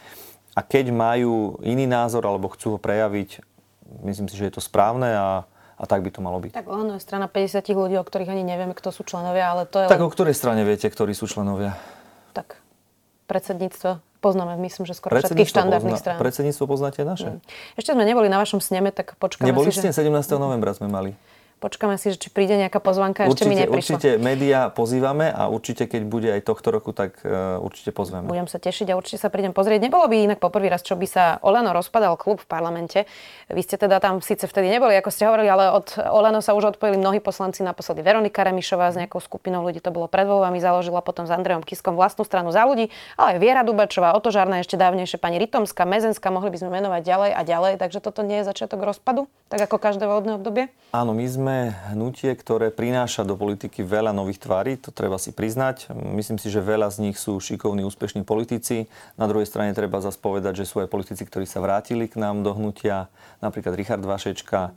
A 0.58 0.66
keď 0.66 0.92
majú 0.92 1.56
iný 1.64 1.88
názor 1.88 2.28
alebo 2.28 2.52
chcú 2.52 2.76
ho 2.76 2.80
prejaviť, 2.82 3.40
myslím 4.04 4.28
si, 4.28 4.36
že 4.36 4.52
je 4.52 4.54
to 4.60 4.66
správne 4.66 5.08
a 5.08 5.28
a 5.76 5.84
tak 5.84 6.08
by 6.08 6.10
to 6.12 6.24
malo 6.24 6.40
byť. 6.40 6.56
Tak 6.56 6.68
je 6.68 7.02
strana 7.04 7.28
50 7.28 7.68
ľudí, 7.76 7.96
o 8.00 8.06
ktorých 8.08 8.32
ani 8.32 8.44
nevieme, 8.48 8.72
kto 8.72 8.96
sú 8.96 9.04
členovia, 9.04 9.52
ale 9.52 9.68
to 9.68 9.84
je... 9.84 9.88
Tak 9.92 10.00
len... 10.00 10.08
o 10.08 10.12
ktorej 10.12 10.36
strane 10.36 10.64
viete, 10.64 10.88
ktorí 10.88 11.12
sú 11.12 11.28
členovia? 11.28 11.76
Tak 12.32 12.60
predsedníctvo 13.28 14.00
poznáme, 14.24 14.58
myslím, 14.66 14.90
že 14.90 14.98
skoro 14.98 15.14
všetkých 15.20 15.52
štandardných 15.52 16.00
pozna... 16.00 16.04
strán. 16.04 16.18
Predsedníctvo 16.18 16.66
poznáte 16.66 17.02
naše? 17.06 17.38
Hmm. 17.38 17.78
Ešte 17.78 17.94
sme 17.94 18.08
neboli 18.08 18.32
na 18.32 18.42
vašom 18.42 18.58
sneme, 18.58 18.90
tak 18.90 19.20
počkáme 19.22 19.52
Neboli 19.52 19.70
si, 19.70 19.84
ste? 19.84 19.94
Že... 19.94 20.10
17. 20.10 20.42
novembra 20.42 20.74
sme 20.74 20.90
mali. 20.90 21.14
Počkáme 21.66 21.98
si, 21.98 22.14
že 22.14 22.22
či 22.22 22.30
príde 22.30 22.62
nejaká 22.62 22.78
pozvanka, 22.78 23.26
určite, 23.26 23.42
ešte 23.42 23.50
mi 23.50 23.58
neprišla. 23.58 23.98
Určite 23.98 24.10
médiá 24.22 24.70
pozývame 24.70 25.34
a 25.34 25.50
určite, 25.50 25.90
keď 25.90 26.02
bude 26.06 26.30
aj 26.30 26.46
tohto 26.46 26.70
roku, 26.70 26.94
tak 26.94 27.18
uh, 27.26 27.58
určite 27.58 27.90
pozveme. 27.90 28.30
Budem 28.30 28.46
sa 28.46 28.62
tešiť 28.62 28.94
a 28.94 28.98
určite 29.02 29.18
sa 29.18 29.34
prídem 29.34 29.50
pozrieť. 29.50 29.82
Nebolo 29.82 30.06
by 30.06 30.30
inak 30.30 30.38
poprvý 30.38 30.70
raz, 30.70 30.86
čo 30.86 30.94
by 30.94 31.10
sa 31.10 31.42
Olano 31.42 31.74
rozpadal 31.74 32.22
klub 32.22 32.38
v 32.38 32.46
parlamente. 32.46 33.10
Vy 33.50 33.66
ste 33.66 33.82
teda 33.82 33.98
tam 33.98 34.22
síce 34.22 34.46
vtedy 34.46 34.70
neboli, 34.70 34.94
ako 34.94 35.10
ste 35.10 35.26
hovorili, 35.26 35.50
ale 35.50 35.74
od 35.74 35.98
Olano 36.06 36.38
sa 36.38 36.54
už 36.54 36.78
odpojili 36.78 37.02
mnohí 37.02 37.18
poslanci, 37.18 37.66
naposledy 37.66 38.06
Veronika 38.06 38.46
Remišová 38.46 38.94
s 38.94 39.02
nejakou 39.02 39.18
skupinou 39.18 39.66
ľudí, 39.66 39.82
to 39.82 39.90
bolo 39.90 40.06
pred 40.06 40.30
voľbami, 40.30 40.62
založila 40.62 41.02
potom 41.02 41.26
s 41.26 41.34
Andrejom 41.34 41.66
Kiskom 41.66 41.98
vlastnú 41.98 42.30
stranu 42.30 42.54
za 42.54 42.62
ľudí, 42.62 42.94
ale 43.18 43.28
aj 43.34 43.38
Viera 43.42 43.66
Dubačová, 43.66 44.14
Otožárna, 44.14 44.62
ešte 44.62 44.78
dávnejšie 44.78 45.18
pani 45.18 45.42
Ritomská, 45.42 45.82
Mezenská, 45.82 46.30
mohli 46.30 46.54
by 46.54 46.62
sme 46.62 46.70
menovať 46.78 47.02
ďalej 47.02 47.32
a 47.34 47.42
ďalej, 47.42 47.74
takže 47.82 48.06
toto 48.06 48.22
nie 48.22 48.46
je 48.46 48.54
začiatok 48.54 48.86
rozpadu, 48.86 49.26
tak 49.50 49.66
ako 49.66 49.82
každé 49.82 50.06
voľbné 50.06 50.38
obdobie? 50.38 50.70
Áno, 50.94 51.18
my 51.18 51.26
sme 51.26 51.55
hnutie, 51.92 52.32
ktoré 52.34 52.74
prináša 52.74 53.24
do 53.24 53.40
politiky 53.40 53.82
veľa 53.82 54.12
nových 54.12 54.44
tvári, 54.44 54.74
to 54.80 54.92
treba 54.92 55.16
si 55.16 55.32
priznať. 55.34 55.92
Myslím 55.94 56.38
si, 56.38 56.52
že 56.52 56.64
veľa 56.64 56.92
z 56.92 57.10
nich 57.10 57.18
sú 57.18 57.40
šikovní, 57.40 57.86
úspešní 57.88 58.28
politici. 58.28 58.92
Na 59.16 59.26
druhej 59.30 59.48
strane 59.48 59.72
treba 59.72 60.04
zase 60.04 60.20
povedať, 60.20 60.64
že 60.64 60.70
sú 60.70 60.84
aj 60.84 60.92
politici, 60.92 61.24
ktorí 61.24 61.48
sa 61.48 61.64
vrátili 61.64 62.12
k 62.12 62.20
nám 62.20 62.44
do 62.44 62.54
hnutia, 62.54 63.08
napríklad 63.40 63.74
Richard 63.80 64.04
Vašečka. 64.04 64.76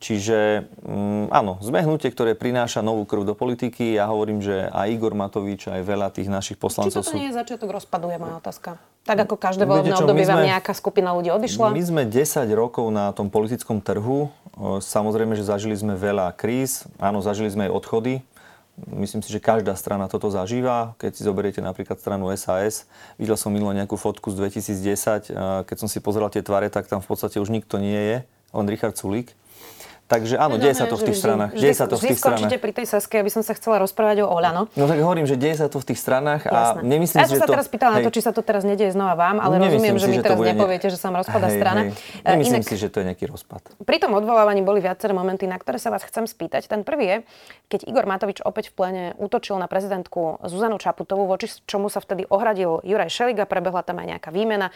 Čiže 0.00 0.64
um, 0.80 1.28
áno, 1.28 1.60
sme 1.60 1.84
hnutie, 1.84 2.08
ktoré 2.08 2.32
prináša 2.32 2.80
novú 2.80 3.04
krv 3.04 3.28
do 3.28 3.36
politiky. 3.36 4.00
Ja 4.00 4.08
hovorím, 4.08 4.40
že 4.40 4.72
aj 4.72 4.96
Igor 4.96 5.12
Matovič, 5.12 5.68
aj 5.68 5.84
veľa 5.84 6.08
tých 6.08 6.32
našich 6.32 6.56
poslancov 6.56 7.04
Či 7.04 7.12
to 7.12 7.20
nie 7.20 7.28
je 7.28 7.36
začiatok 7.36 7.68
rozpadu, 7.68 8.08
je 8.08 8.16
moja 8.16 8.40
otázka. 8.40 8.80
Tak 9.04 9.28
ako 9.28 9.36
každé 9.36 9.68
voľbné 9.68 10.00
obdobie 10.00 10.24
vám 10.24 10.48
nejaká 10.48 10.72
skupina 10.72 11.12
ľudí 11.12 11.28
odišla? 11.28 11.76
My 11.76 11.84
sme 11.84 12.02
10 12.08 12.16
rokov 12.56 12.88
na 12.88 13.12
tom 13.12 13.28
politickom 13.28 13.84
trhu. 13.84 14.32
Samozrejme, 14.80 15.36
že 15.36 15.44
zažili 15.44 15.76
sme 15.76 15.92
veľa 16.00 16.32
kríz. 16.32 16.88
Áno, 16.96 17.20
zažili 17.20 17.52
sme 17.52 17.68
aj 17.68 17.72
odchody. 17.76 18.24
Myslím 18.88 19.20
si, 19.20 19.28
že 19.28 19.40
každá 19.40 19.76
strana 19.76 20.08
toto 20.08 20.32
zažíva. 20.32 20.96
Keď 20.96 21.12
si 21.12 21.22
zoberiete 21.28 21.60
napríklad 21.60 22.00
stranu 22.00 22.32
SAS, 22.40 22.88
videl 23.20 23.36
som 23.36 23.52
minulo 23.52 23.76
nejakú 23.76 24.00
fotku 24.00 24.32
z 24.32 24.48
2010. 24.48 25.68
Keď 25.68 25.76
som 25.76 25.88
si 25.92 26.00
pozeral 26.00 26.32
tie 26.32 26.40
tvare, 26.40 26.72
tak 26.72 26.88
tam 26.88 27.04
v 27.04 27.08
podstate 27.08 27.36
už 27.36 27.52
nikto 27.52 27.76
nie 27.76 28.00
je, 28.00 28.16
len 28.56 28.64
Richard 28.64 28.96
Sulík. 28.96 29.36
Takže 30.10 30.34
áno, 30.42 30.58
no, 30.58 30.62
deje 30.66 30.74
sa 30.74 30.90
to 30.90 30.98
v 30.98 31.06
tých 31.06 31.18
stranách. 31.22 31.50
Deje 31.54 31.74
sa 31.78 31.86
to 31.86 31.94
v 31.94 32.10
tých 32.10 32.18
stranách. 32.18 32.50
pri 32.58 32.72
tej 32.74 32.86
Saske, 32.90 33.14
aby 33.22 33.30
som 33.30 33.46
sa 33.46 33.54
chcela 33.54 33.78
rozprávať 33.78 34.26
o 34.26 34.28
Oľano. 34.28 34.66
No 34.74 34.84
tak 34.90 34.98
hovorím, 34.98 35.22
že 35.22 35.38
deje 35.38 35.62
sa 35.62 35.70
to 35.70 35.78
v 35.78 35.94
tých 35.94 36.02
stranách 36.02 36.50
a 36.50 36.82
Jasné. 36.82 36.82
nemyslím 36.82 37.22
ja 37.22 37.30
si, 37.30 37.38
že 37.38 37.46
to... 37.46 37.46
Sa 37.46 37.54
teraz 37.54 37.70
pýtala 37.70 37.92
na 37.94 38.00
to, 38.02 38.10
či 38.10 38.20
sa 38.26 38.34
to 38.34 38.42
teraz 38.42 38.66
nedieje 38.66 38.90
znova 38.90 39.14
vám, 39.14 39.38
ale 39.38 39.62
nemyslím 39.62 39.94
rozumiem, 39.94 39.94
si, 39.94 40.02
že 40.02 40.08
mi 40.10 40.18
teraz 40.18 40.38
nepoviete, 40.42 40.86
ne... 40.90 40.92
že 40.92 40.98
sa 40.98 41.14
vám 41.14 41.16
rozpada 41.22 41.46
hej, 41.46 41.54
strana. 41.62 41.80
Hej. 41.86 41.90
Nemyslím 42.26 42.62
Inak, 42.66 42.70
si, 42.74 42.74
že 42.74 42.88
to 42.90 42.96
je 42.98 43.04
nejaký 43.06 43.24
rozpad. 43.30 43.62
Pri 43.86 43.96
tom 44.02 44.10
odvolávaní 44.18 44.66
boli 44.66 44.82
viaceré 44.82 45.14
momenty, 45.14 45.46
na 45.46 45.62
ktoré 45.62 45.78
sa 45.78 45.94
vás 45.94 46.02
chcem 46.02 46.26
spýtať. 46.26 46.66
Ten 46.66 46.82
prvý 46.82 47.06
je, 47.06 47.16
keď 47.70 47.80
Igor 47.86 48.10
Matovič 48.10 48.42
opäť 48.42 48.74
v 48.74 48.82
plene 48.82 49.04
útočil 49.14 49.62
na 49.62 49.70
prezidentku 49.70 50.42
Zuzanu 50.42 50.82
Čaputovú, 50.82 51.30
voči 51.30 51.46
čomu 51.70 51.86
sa 51.86 52.02
vtedy 52.02 52.26
ohradil 52.26 52.82
Juraj 52.82 53.14
Šeliga, 53.14 53.46
prebehla 53.46 53.86
tam 53.86 54.02
aj 54.02 54.18
nejaká 54.18 54.34
výmena. 54.34 54.74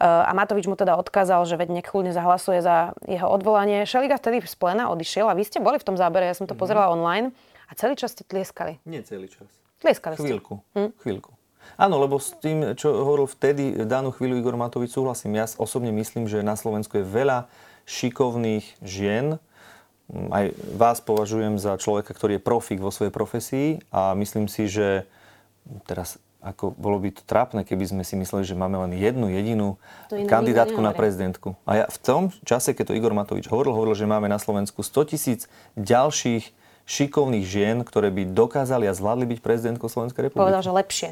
Eh, 0.00 0.06
a 0.06 0.32
Matovič 0.32 0.66
mu 0.66 0.76
teda 0.78 0.96
odkázal, 0.96 1.44
že 1.44 1.58
veď 1.60 1.82
nech 1.82 1.90
zahlasuje 1.92 2.64
za 2.64 2.96
jeho 3.04 3.28
odvolanie. 3.28 3.84
Šeliga 3.84 4.16
vtedy 4.16 4.40
z 4.42 4.56
plena 4.56 4.88
odišiel 4.88 5.28
a 5.28 5.36
vy 5.36 5.44
ste 5.44 5.60
boli 5.60 5.76
v 5.76 5.86
tom 5.86 5.96
zábere, 6.00 6.28
ja 6.28 6.34
som 6.36 6.48
to 6.48 6.52
mm-hmm. 6.52 6.62
pozerala 6.62 6.92
online 6.92 7.36
a 7.68 7.72
celý 7.76 7.94
čas 7.96 8.16
ste 8.16 8.24
tlieskali. 8.24 8.80
Nie 8.88 9.04
celý 9.04 9.28
čas. 9.28 9.48
Tlieskali 9.80 10.16
Chvíľku. 10.16 10.62
Ste. 10.62 10.78
Hm? 10.78 10.90
Chvíľku. 11.02 11.30
Áno, 11.78 11.96
lebo 12.02 12.18
s 12.18 12.34
tým, 12.42 12.74
čo 12.74 12.90
hovoril 12.90 13.30
vtedy, 13.30 13.86
danú 13.86 14.10
chvíľu 14.10 14.38
Igor 14.42 14.58
Matovič, 14.58 14.92
súhlasím. 14.92 15.38
Ja 15.38 15.46
osobne 15.56 15.94
myslím, 15.94 16.26
že 16.26 16.42
na 16.42 16.58
Slovensku 16.58 17.00
je 17.00 17.06
veľa 17.06 17.46
šikovných 17.86 18.82
žien, 18.82 19.38
aj 20.12 20.52
vás 20.76 21.00
považujem 21.00 21.56
za 21.56 21.78
človeka, 21.80 22.12
ktorý 22.12 22.36
je 22.36 22.44
profik 22.44 22.84
vo 22.84 22.92
svojej 22.92 23.14
profesii 23.14 23.80
a 23.88 24.12
myslím 24.12 24.44
si, 24.44 24.68
že 24.68 25.08
teraz 25.88 26.20
ako 26.42 26.74
bolo 26.74 26.98
by 26.98 27.14
to 27.14 27.22
trápne, 27.22 27.62
keby 27.62 27.86
sme 27.86 28.02
si 28.02 28.18
mysleli, 28.18 28.42
že 28.42 28.58
máme 28.58 28.74
len 28.82 28.98
jednu 28.98 29.30
jedinú 29.30 29.78
kandidátku 30.10 30.82
na 30.82 30.90
prezidentku. 30.90 31.54
A 31.62 31.82
ja 31.82 31.86
v 31.86 31.98
tom 32.02 32.22
čase, 32.42 32.74
keď 32.74 32.90
to 32.90 32.96
Igor 32.98 33.14
Matovič 33.14 33.46
hovoril, 33.46 33.70
hovoril, 33.70 33.94
že 33.94 34.10
máme 34.10 34.26
na 34.26 34.42
Slovensku 34.42 34.82
100 34.82 35.14
tisíc 35.14 35.40
ďalších 35.78 36.50
šikovných 36.82 37.46
žien, 37.46 37.86
ktoré 37.86 38.10
by 38.10 38.34
dokázali 38.34 38.90
a 38.90 38.92
zvládli 38.92 39.30
byť 39.30 39.38
prezidentkou 39.38 39.86
Slovenskej 39.86 40.28
republiky. 40.28 40.50
Povedal, 40.50 40.66
že 40.66 40.74
lepšie. 40.74 41.08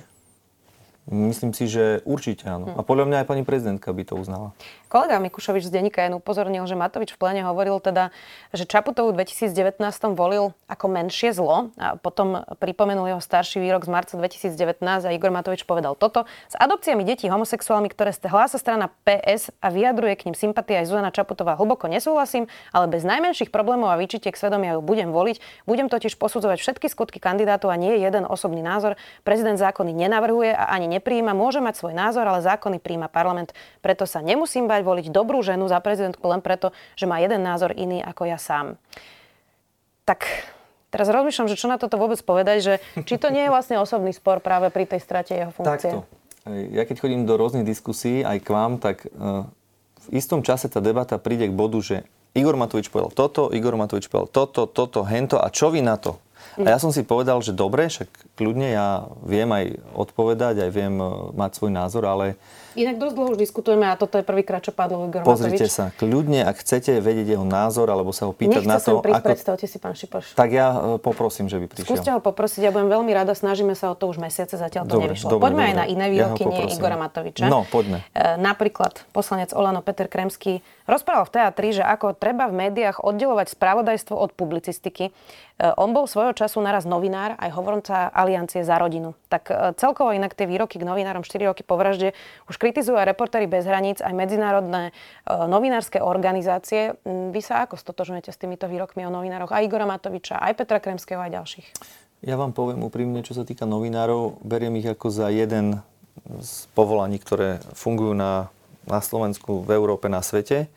Myslím 1.08 1.56
si, 1.56 1.64
že 1.66 2.04
určite 2.04 2.44
áno. 2.46 2.70
Hm. 2.70 2.76
A 2.76 2.80
podľa 2.84 3.04
mňa 3.08 3.16
aj 3.24 3.26
pani 3.26 3.42
prezidentka 3.42 3.88
by 3.90 4.04
to 4.04 4.14
uznala. 4.20 4.52
Kolega 4.90 5.22
Mikušovič 5.22 5.70
z 5.70 5.72
Denika 5.72 6.02
N 6.02 6.18
upozornil, 6.18 6.66
že 6.66 6.74
Matovič 6.74 7.14
v 7.14 7.18
pláne 7.18 7.46
hovoril 7.46 7.78
teda, 7.78 8.10
že 8.50 8.66
Čaputovú 8.66 9.14
v 9.14 9.22
2019 9.22 9.78
volil 10.18 10.50
ako 10.66 10.86
menšie 10.90 11.30
zlo 11.30 11.70
a 11.78 11.94
potom 11.94 12.42
pripomenul 12.58 13.06
jeho 13.06 13.22
starší 13.22 13.62
výrok 13.62 13.86
z 13.86 13.90
marca 13.90 14.14
2019 14.18 14.82
a 14.82 15.10
Igor 15.14 15.30
Matovič 15.30 15.62
povedal 15.62 15.94
toto. 15.94 16.26
S 16.50 16.58
adopciami 16.58 17.06
detí 17.06 17.30
homosexuálmi, 17.30 17.86
ktoré 17.86 18.10
hlása 18.26 18.58
strana 18.58 18.90
PS 19.06 19.54
a 19.62 19.70
vyjadruje 19.70 20.18
k 20.18 20.26
ním 20.26 20.34
sympatie 20.34 20.74
aj 20.82 20.90
Zuzana 20.90 21.14
Čaputová, 21.14 21.54
hlboko 21.54 21.86
nesúhlasím, 21.86 22.50
ale 22.74 22.90
bez 22.90 23.06
najmenších 23.06 23.54
problémov 23.54 23.94
a 23.94 23.96
výčitiek 23.98 24.34
svedomia 24.34 24.74
ju 24.74 24.82
budem 24.82 25.14
voliť. 25.14 25.38
Budem 25.70 25.86
totiž 25.86 26.18
posudzovať 26.18 26.58
všetky 26.58 26.90
skutky 26.90 27.22
kandidátov 27.22 27.70
a 27.70 27.78
nie 27.78 27.94
jeden 27.94 28.26
osobný 28.26 28.58
názor. 28.58 28.98
Prezident 29.22 29.54
zákony 29.54 29.94
nenavrhuje 29.94 30.50
a 30.50 30.74
ani 30.74 30.89
nepríjima, 30.90 31.30
môže 31.30 31.62
mať 31.62 31.78
svoj 31.78 31.94
názor, 31.94 32.26
ale 32.26 32.42
zákony 32.42 32.82
príjma 32.82 33.06
parlament. 33.06 33.54
Preto 33.78 34.04
sa 34.10 34.18
nemusím 34.18 34.66
bať 34.66 34.82
voliť 34.82 35.06
dobrú 35.14 35.38
ženu 35.40 35.70
za 35.70 35.78
prezidentku 35.78 36.26
len 36.26 36.42
preto, 36.42 36.74
že 36.98 37.06
má 37.06 37.22
jeden 37.22 37.46
názor 37.46 37.70
iný 37.70 38.02
ako 38.02 38.26
ja 38.26 38.38
sám. 38.42 38.74
Tak 40.02 40.26
teraz 40.90 41.06
rozmýšľam, 41.06 41.46
že 41.46 41.56
čo 41.56 41.70
na 41.70 41.78
toto 41.78 41.94
vôbec 41.94 42.18
povedať, 42.26 42.58
že 42.58 42.74
či 43.06 43.14
to 43.14 43.30
nie 43.30 43.46
je 43.46 43.54
vlastne 43.54 43.78
osobný 43.78 44.10
spor 44.10 44.42
práve 44.42 44.74
pri 44.74 44.90
tej 44.90 45.00
strate 45.00 45.32
jeho 45.38 45.54
funkcie. 45.54 45.94
Takto. 45.94 46.02
Ja 46.74 46.88
keď 46.88 46.96
chodím 47.04 47.28
do 47.28 47.38
rôznych 47.38 47.68
diskusí 47.68 48.26
aj 48.26 48.42
k 48.42 48.48
vám, 48.50 48.80
tak 48.80 49.06
uh, 49.06 49.46
v 50.08 50.18
istom 50.18 50.40
čase 50.40 50.72
tá 50.72 50.80
debata 50.82 51.20
príde 51.20 51.46
k 51.46 51.54
bodu, 51.54 51.78
že 51.78 51.96
Igor 52.32 52.56
Matovič 52.56 52.88
povedal 52.88 53.12
toto, 53.12 53.52
Igor 53.52 53.76
Matovič 53.76 54.08
povedal 54.08 54.30
toto, 54.30 54.64
toto, 54.70 55.04
hento 55.04 55.36
a 55.36 55.50
čo 55.52 55.68
vy 55.68 55.84
na 55.84 55.98
to? 56.00 56.16
A 56.60 56.68
ja 56.76 56.78
som 56.78 56.90
si 56.90 57.06
povedal, 57.06 57.40
že 57.40 57.56
dobre, 57.56 57.88
však 57.88 58.36
kľudne 58.36 58.74
ja 58.74 59.06
viem 59.24 59.48
aj 59.48 59.80
odpovedať, 59.94 60.66
aj 60.66 60.70
viem 60.70 60.94
e, 61.00 61.06
mať 61.36 61.50
svoj 61.56 61.72
názor, 61.72 62.04
ale... 62.06 62.36
Inak 62.78 63.02
dosť 63.02 63.14
dlho 63.18 63.28
už 63.34 63.38
diskutujeme 63.42 63.90
a 63.90 63.98
toto 63.98 64.14
je 64.14 64.24
prvýkrát, 64.24 64.62
čo 64.62 64.70
padlo 64.70 65.02
Igor 65.10 65.26
Pozrite 65.26 65.66
Matovič. 65.66 65.74
sa, 65.74 65.90
kľudne, 65.98 66.46
ak 66.46 66.62
chcete 66.62 67.02
vedieť 67.02 67.34
jeho 67.34 67.42
názor 67.42 67.90
alebo 67.90 68.14
sa 68.14 68.30
ho 68.30 68.32
pýtať 68.32 68.62
Nechce 68.62 68.70
na 68.70 68.78
to... 68.78 68.92
Nechce 69.02 69.18
ako... 69.18 69.26
predstavte 69.26 69.66
si, 69.66 69.76
pán 69.82 69.98
Šipoš. 69.98 70.38
Tak 70.38 70.48
ja 70.54 70.68
e, 70.70 71.02
poprosím, 71.02 71.50
že 71.50 71.58
by 71.58 71.66
prišiel. 71.66 71.90
Skúste 71.90 72.10
ho 72.14 72.22
poprosiť, 72.22 72.60
ja 72.62 72.70
budem 72.70 72.86
veľmi 72.86 73.10
rada, 73.10 73.34
snažíme 73.34 73.74
sa 73.74 73.90
o 73.90 73.96
to 73.98 74.06
už 74.06 74.22
mesiace, 74.22 74.54
zatiaľ 74.54 74.86
to 74.86 75.02
dobre, 75.02 75.10
nevyšlo. 75.10 75.28
Dobre, 75.34 75.42
poďme 75.50 75.64
dobre. 75.66 75.70
aj 75.70 75.74
na 75.74 75.84
iné 75.90 76.06
výroky, 76.14 76.42
ja 76.46 76.50
nie 76.54 76.62
Igora 76.70 76.94
Matoviča. 76.94 77.46
No, 77.50 77.66
poďme. 77.66 78.06
E, 78.14 78.38
napríklad 78.38 79.02
poslanec 79.10 79.50
Olano 79.50 79.82
Peter 79.82 80.06
Kremský 80.06 80.62
rozprával 80.86 81.26
v 81.26 81.32
teatri, 81.34 81.68
že 81.74 81.82
ako 81.82 82.14
treba 82.14 82.46
v 82.46 82.70
médiách 82.70 83.02
oddelovať 83.02 83.50
spravodajstvo 83.50 84.14
od 84.14 84.30
publicistiky. 84.38 85.10
E, 85.10 85.12
on 85.74 85.90
bol 85.90 86.06
svojho 86.06 86.38
času 86.38 86.62
naraz 86.62 86.86
novinár, 86.86 87.34
aj 87.34 87.50
hovorca 87.50 88.14
Aliancie 88.14 88.62
za 88.62 88.78
rodinu. 88.78 89.18
Tak 89.26 89.74
celkovo 89.74 90.14
inak 90.14 90.38
tie 90.38 90.46
výroky 90.46 90.78
k 90.78 90.86
novinárom 90.86 91.26
4 91.26 91.50
roky 91.50 91.66
po 91.66 91.74
vražde 91.74 92.14
už 92.46 92.59
kritizujú 92.60 93.00
aj 93.00 93.16
reportéri 93.16 93.48
bez 93.48 93.64
hraníc, 93.64 94.04
aj 94.04 94.12
medzinárodné 94.12 94.92
e, 94.92 94.92
novinárske 95.48 96.04
organizácie. 96.04 96.92
Vy 97.08 97.40
sa 97.40 97.64
ako 97.64 97.80
stotožňujete 97.80 98.28
s 98.28 98.36
týmito 98.36 98.68
výrokmi 98.68 99.08
o 99.08 99.10
novinároch 99.10 99.48
aj 99.48 99.64
Igora 99.64 99.88
Matoviča, 99.88 100.36
aj 100.36 100.60
Petra 100.60 100.76
Kremského, 100.76 101.24
aj 101.24 101.32
ďalších? 101.40 101.66
Ja 102.20 102.36
vám 102.36 102.52
poviem 102.52 102.84
úprimne, 102.84 103.24
čo 103.24 103.32
sa 103.32 103.48
týka 103.48 103.64
novinárov, 103.64 104.44
beriem 104.44 104.76
ich 104.76 104.84
ako 104.84 105.08
za 105.08 105.32
jeden 105.32 105.80
z 106.28 106.68
povolaní, 106.76 107.16
ktoré 107.16 107.64
fungujú 107.72 108.12
na, 108.12 108.52
na 108.84 109.00
Slovensku, 109.00 109.64
v 109.64 109.72
Európe, 109.72 110.12
na 110.12 110.20
svete. 110.20 110.68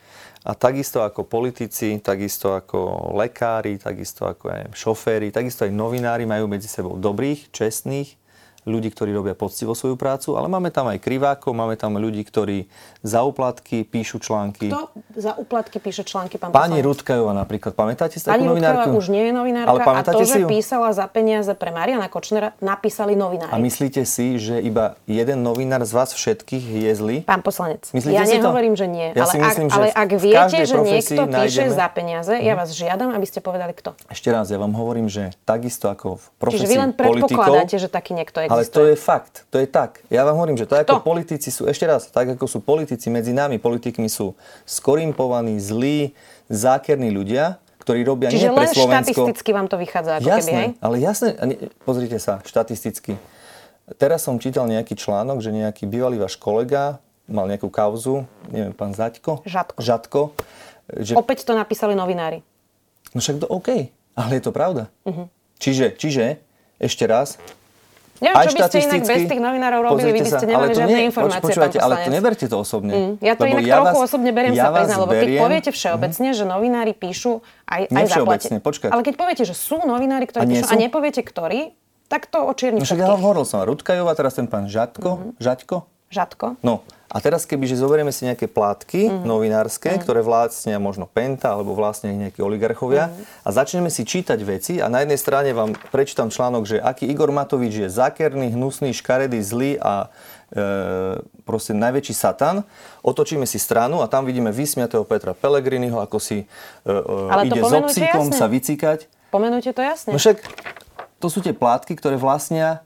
A 0.47 0.55
takisto 0.55 1.03
ako 1.03 1.27
politici, 1.27 1.99
takisto 1.99 2.55
ako 2.55 3.11
lekári, 3.19 3.75
takisto 3.75 4.23
ako 4.23 4.55
aj 4.55 4.61
šoféry, 4.71 5.35
takisto 5.35 5.67
aj 5.67 5.71
novinári 5.75 6.23
majú 6.23 6.47
medzi 6.47 6.71
sebou 6.71 6.95
dobrých, 6.95 7.51
čestných 7.51 8.22
ľudí, 8.63 8.89
ktorí 8.91 9.11
robia 9.11 9.35
poctivo 9.35 9.75
svoju 9.75 9.99
prácu, 9.99 10.35
ale 10.39 10.47
máme 10.47 10.71
tam 10.71 10.87
aj 10.87 10.99
krivákov, 11.03 11.51
máme 11.51 11.75
tam 11.75 11.99
ľudí, 11.99 12.23
ktorí 12.23 12.67
za 13.03 13.23
úplatky 13.27 13.83
píšu 13.83 14.23
články. 14.23 14.71
Kto 14.71 14.91
za 15.15 15.35
úplatky 15.35 15.77
píše 15.83 16.07
články, 16.07 16.39
pán 16.39 16.55
Pani 16.55 16.79
Rudkajová 16.79 17.35
napríklad, 17.35 17.75
pamätáte 17.75 18.17
si 18.17 18.25
takú 18.25 18.43
novinárku? 18.47 18.89
Pani 18.89 18.97
už 18.97 19.07
nie 19.11 19.23
je 19.29 19.33
novinárka 19.35 19.69
ale 19.69 19.81
a 19.83 20.03
to, 20.03 20.23
že 20.23 20.43
ju? 20.43 20.47
písala 20.47 20.89
za 20.95 21.05
peniaze 21.11 21.51
pre 21.53 21.75
Mariana 21.75 22.07
Kočnera, 22.07 22.55
napísali 22.63 23.13
novinári. 23.13 23.51
A 23.51 23.59
myslíte 23.59 24.07
si, 24.07 24.39
že 24.39 24.63
iba 24.63 24.95
jeden 25.05 25.43
novinár 25.43 25.83
z 25.83 25.91
vás 25.91 26.15
všetkých 26.15 26.63
je 26.87 26.91
zlý? 26.95 27.17
Pán 27.27 27.43
poslanec, 27.43 27.91
myslíte 27.91 28.15
ja 28.15 28.23
nehovorím, 28.23 28.73
to? 28.73 28.83
že 28.83 28.87
nie. 28.87 29.07
Ja 29.11 29.27
ale, 29.27 29.35
myslím, 29.43 29.67
ak, 29.67 29.75
ale 29.75 29.87
ak 29.91 30.09
viete, 30.15 30.57
že 30.63 30.75
niekto 30.79 31.21
píše 31.27 31.63
nájdeme... 31.67 31.75
za 31.75 31.87
peniaze, 31.91 32.33
ja 32.39 32.53
mhm. 32.55 32.59
vás 32.63 32.69
žiadam, 32.71 33.09
aby 33.11 33.25
ste 33.27 33.39
povedali 33.43 33.73
kto. 33.75 33.93
Ešte 34.07 34.29
raz, 34.31 34.47
ja 34.47 34.57
vám 34.57 34.73
hovorím, 34.73 35.11
že 35.11 35.35
takisto 35.43 35.91
ako 35.91 36.17
v 36.17 36.25
profesii 36.39 36.63
Čiže 36.63 36.71
vy 36.71 36.75
len 36.79 36.91
predpokladáte, 36.95 37.75
že 37.75 37.89
taký 37.91 38.15
niekto 38.15 38.39
existuje. 38.39 38.52
Ale 38.53 38.63
to 38.69 38.85
je 38.85 38.95
fakt. 38.95 39.49
To 39.49 39.57
je 39.57 39.65
tak. 39.65 40.05
Ja 40.13 40.21
vám 40.23 40.37
hovorím, 40.37 40.55
že 40.55 40.69
to 40.69 40.77
ako 40.77 41.01
politici 41.01 41.49
sú, 41.49 41.65
ešte 41.65 41.89
raz, 41.89 42.07
tak 42.13 42.37
ako 42.37 42.45
sú 42.45 42.61
politici 42.61 43.09
medzi 43.09 43.33
nami, 43.33 43.57
politikmi 43.57 44.05
sú 44.05 44.37
skorimpovaní, 44.63 45.57
zlí, 45.57 46.13
zákerní 46.47 47.09
ľudia, 47.09 47.57
ktorí 47.81 48.05
robia 48.07 48.31
Čiže 48.31 48.47
nie 48.47 48.55
pre 48.55 48.69
len 48.69 48.71
Slovensko. 48.71 49.11
štatisticky 49.11 49.49
vám 49.51 49.67
to 49.67 49.75
vychádza, 49.75 50.11
ako 50.21 50.29
jasné, 50.29 50.39
keby, 50.39 50.55
hej? 50.55 50.69
ale 50.79 50.95
jasné, 51.03 51.29
pozrite 51.83 52.17
sa, 52.21 52.39
štatisticky. 52.45 53.19
Teraz 53.99 54.23
som 54.23 54.39
čítal 54.39 54.69
nejaký 54.71 54.95
článok, 54.95 55.43
že 55.43 55.51
nejaký 55.51 55.83
bývalý 55.83 56.15
váš 56.15 56.39
kolega 56.39 57.03
mal 57.27 57.47
nejakú 57.47 57.67
kauzu, 57.67 58.23
neviem, 58.47 58.71
pán 58.71 58.95
Zaďko? 58.95 59.43
Žatko. 59.43 59.79
Žatko. 59.79 60.21
Že, 60.91 61.19
Opäť 61.19 61.47
to 61.47 61.55
napísali 61.55 61.95
novinári. 61.95 62.43
no 63.15 63.19
však 63.19 63.43
to 63.43 63.47
OK, 63.47 63.91
ale 64.15 64.31
je 64.39 64.43
to 64.43 64.51
pravda. 64.55 64.87
Mhm. 65.03 65.27
Čiže, 65.59 65.95
čiže, 65.95 66.43
ešte 66.75 67.07
raz, 67.07 67.39
Neviem, 68.23 68.33
aj 68.33 68.45
čo 68.45 68.55
by 68.55 68.61
ste 68.63 68.77
inak 68.81 69.01
bez 69.03 69.21
tých 69.27 69.41
novinárov 69.41 69.79
robili, 69.83 70.09
vy 70.09 70.19
by 70.21 70.31
ste 70.31 70.45
nemali 70.45 70.71
žiadne 70.71 70.95
nie- 70.95 71.05
informácie, 71.05 71.37
poč- 71.37 71.47
počúvajte, 71.51 71.77
ale 71.77 71.93
to 71.97 72.09
neberte 72.09 72.45
to 72.45 72.55
osobne. 72.57 72.93
Mm, 72.93 73.11
ja 73.19 73.33
to 73.33 73.43
inak 73.43 73.61
ja 73.61 73.75
trochu 73.77 73.87
vás- 73.93 74.07
osobne 74.07 74.31
beriem 74.31 74.53
ja 74.53 74.63
sa 74.63 74.69
priznať, 74.71 74.97
lebo 74.97 75.11
keď 75.11 75.19
beriem- 75.19 75.35
Mhm. 75.35 75.43
poviete 75.43 75.69
všeobecne, 75.69 76.27
že 76.31 76.43
novinári 76.45 76.93
píšu 76.93 77.31
aj, 77.65 77.81
aj 77.85 78.03
všeobecne, 78.07 78.57
počkať. 78.57 78.89
Ale 78.89 79.01
keď 79.01 79.13
poviete, 79.13 79.43
že 79.43 79.53
sú 79.53 79.77
novinári, 79.81 80.23
ktorí 80.23 80.41
A 80.41 80.49
píšu 80.49 80.63
a 80.63 80.69
sú? 80.69 80.79
nepoviete, 80.79 81.21
ktorí, 81.21 81.59
tak 82.05 82.25
to 82.25 82.39
očierni 82.41 82.79
No 82.79 82.85
však 82.85 82.97
ja 82.97 83.11
hovoril 83.11 83.43
som, 83.43 83.59
Rudkajová, 83.61 84.13
teraz 84.13 84.33
ten 84.33 84.45
pán 84.45 84.65
Žatko, 84.65 85.35
Žaťko. 85.37 85.75
Žatko. 86.13 86.61
No 86.61 86.85
a 87.09 87.17
teraz 87.17 87.45
keby, 87.45 87.65
že 87.65 87.77
zoberieme 87.77 88.09
si 88.09 88.25
nejaké 88.25 88.45
plátky 88.45 89.05
Mhm. 89.05 89.25
novinárske, 89.25 89.89
ktoré 89.97 90.21
vlastnia 90.21 90.77
možno 90.77 91.05
Penta 91.05 91.53
alebo 91.53 91.73
vlastne 91.73 92.09
ich 92.09 92.19
nejakí 92.19 92.39
oligarchovia 92.39 93.09
Mhm. 93.09 93.45
a 93.45 93.49
začneme 93.49 93.89
si 93.89 94.01
čítať 94.01 94.39
veci 94.41 94.77
a 94.77 94.87
na 94.87 95.01
jednej 95.01 95.17
strane 95.17 95.49
vám 95.51 95.73
prečítam 95.89 96.29
článok, 96.29 96.65
že 96.65 96.77
aký 96.77 97.05
Igor 97.05 97.29
Matovič 97.29 97.73
je 97.75 97.89
zákerný, 97.89 98.49
hnusný, 98.49 98.93
škaredý, 98.93 99.41
zlý 99.41 99.77
a 99.77 100.09
e, 100.53 101.17
proste 101.43 101.73
najväčší 101.73 102.13
satan. 102.13 102.61
Otočíme 103.01 103.49
si 103.49 103.57
stranu 103.57 104.01
a 104.01 104.07
tam 104.07 104.21
vidíme 104.21 104.53
vysmiatého 104.53 105.01
Petra 105.01 105.33
Pellegriniho, 105.33 105.97
ako 105.97 106.21
si 106.21 106.41
e, 106.41 106.45
e, 106.85 107.45
ide 107.49 107.57
psíkom 107.89 108.29
jasne. 108.29 108.37
sa 108.37 108.45
vycikať. 108.45 109.09
Pomenujte 109.33 109.73
to 109.73 109.81
jasne. 109.81 110.13
No 110.13 110.21
však 110.21 110.45
to 111.17 111.25
sú 111.25 111.41
tie 111.41 111.57
plátky, 111.57 111.97
ktoré 111.97 112.21
vlastnia 112.21 112.85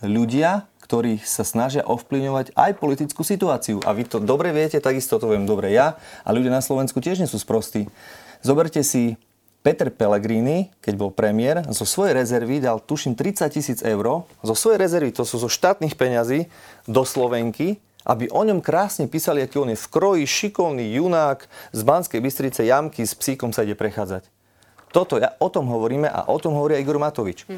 ľudia, 0.00 0.64
ktorí 0.92 1.24
sa 1.24 1.40
snažia 1.40 1.80
ovplyvňovať 1.88 2.52
aj 2.52 2.76
politickú 2.76 3.24
situáciu. 3.24 3.80
A 3.88 3.96
vy 3.96 4.04
to 4.04 4.20
dobre 4.20 4.52
viete, 4.52 4.76
takisto 4.76 5.16
to 5.16 5.32
viem 5.32 5.48
dobre 5.48 5.72
ja. 5.72 5.96
A 6.20 6.36
ľudia 6.36 6.52
na 6.52 6.60
Slovensku 6.60 7.00
tiež 7.00 7.16
nie 7.16 7.24
sú 7.24 7.40
sprostí. 7.40 7.88
Zoberte 8.44 8.84
si 8.84 9.16
Peter 9.64 9.88
Pellegrini, 9.88 10.68
keď 10.84 10.94
bol 11.00 11.08
premiér, 11.08 11.64
zo 11.72 11.88
svojej 11.88 12.12
rezervy 12.12 12.60
dal, 12.60 12.76
tuším, 12.76 13.16
30 13.16 13.48
tisíc 13.48 13.80
eur. 13.80 14.28
Zo 14.44 14.52
svojej 14.52 14.84
rezervy, 14.84 15.16
to 15.16 15.24
sú 15.24 15.40
zo 15.40 15.48
štátnych 15.48 15.96
peňazí, 15.96 16.52
do 16.84 17.08
Slovenky, 17.08 17.80
aby 18.04 18.28
o 18.28 18.44
ňom 18.44 18.60
krásne 18.60 19.08
písali, 19.08 19.40
aký 19.40 19.64
on 19.64 19.72
je 19.72 19.80
v 19.80 19.88
kroji, 19.88 20.28
šikovný 20.28 20.92
junák 20.92 21.48
z 21.72 21.80
Banskej 21.88 22.20
Bystrice, 22.20 22.68
jamky, 22.68 23.08
s 23.08 23.16
psíkom 23.16 23.48
sa 23.56 23.64
ide 23.64 23.80
prechádzať. 23.80 24.28
Toto, 24.92 25.16
ja, 25.16 25.40
o 25.40 25.48
tom 25.48 25.72
hovoríme 25.72 26.04
a 26.04 26.28
o 26.28 26.36
tom 26.36 26.52
hovorí 26.52 26.76
Igor 26.76 27.00
Matovič. 27.00 27.48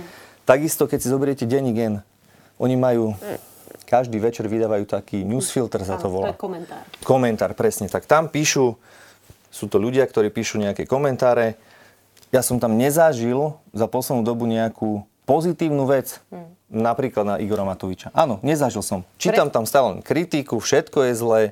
Takisto, 0.47 0.87
keď 0.87 0.99
si 1.03 1.11
zoberiete 1.11 1.51
denní 1.51 1.75
gen, 1.75 2.07
oni 2.59 2.77
majú, 2.79 3.15
každý 3.85 4.19
večer 4.23 4.47
vydávajú 4.47 4.85
taký 4.87 5.27
newsfilter, 5.27 5.83
sa 5.83 5.99
to 5.99 6.09
volá. 6.09 6.33
komentár. 6.35 6.83
Komentár, 7.03 7.51
presne. 7.59 7.91
Tak 7.91 8.07
tam 8.07 8.31
píšu, 8.31 8.79
sú 9.55 9.65
to 9.71 9.79
ľudia, 9.79 10.03
ktorí 10.07 10.31
píšu 10.35 10.59
nejaké 10.59 10.87
komentáre. 10.87 11.55
Ja 12.35 12.43
som 12.43 12.59
tam 12.59 12.75
nezažil 12.75 13.55
za 13.71 13.87
poslednú 13.87 14.27
dobu 14.27 14.51
nejakú 14.51 15.07
pozitívnu 15.25 15.87
vec, 15.87 16.19
napríklad 16.67 17.25
na 17.25 17.37
Igora 17.39 17.63
Matoviča. 17.63 18.11
Áno, 18.11 18.43
nezažil 18.43 18.83
som. 18.83 19.07
Čítam 19.17 19.49
tam 19.49 19.65
stále 19.65 20.03
kritiku, 20.03 20.59
všetko 20.59 21.11
je 21.11 21.13
zlé. 21.15 21.43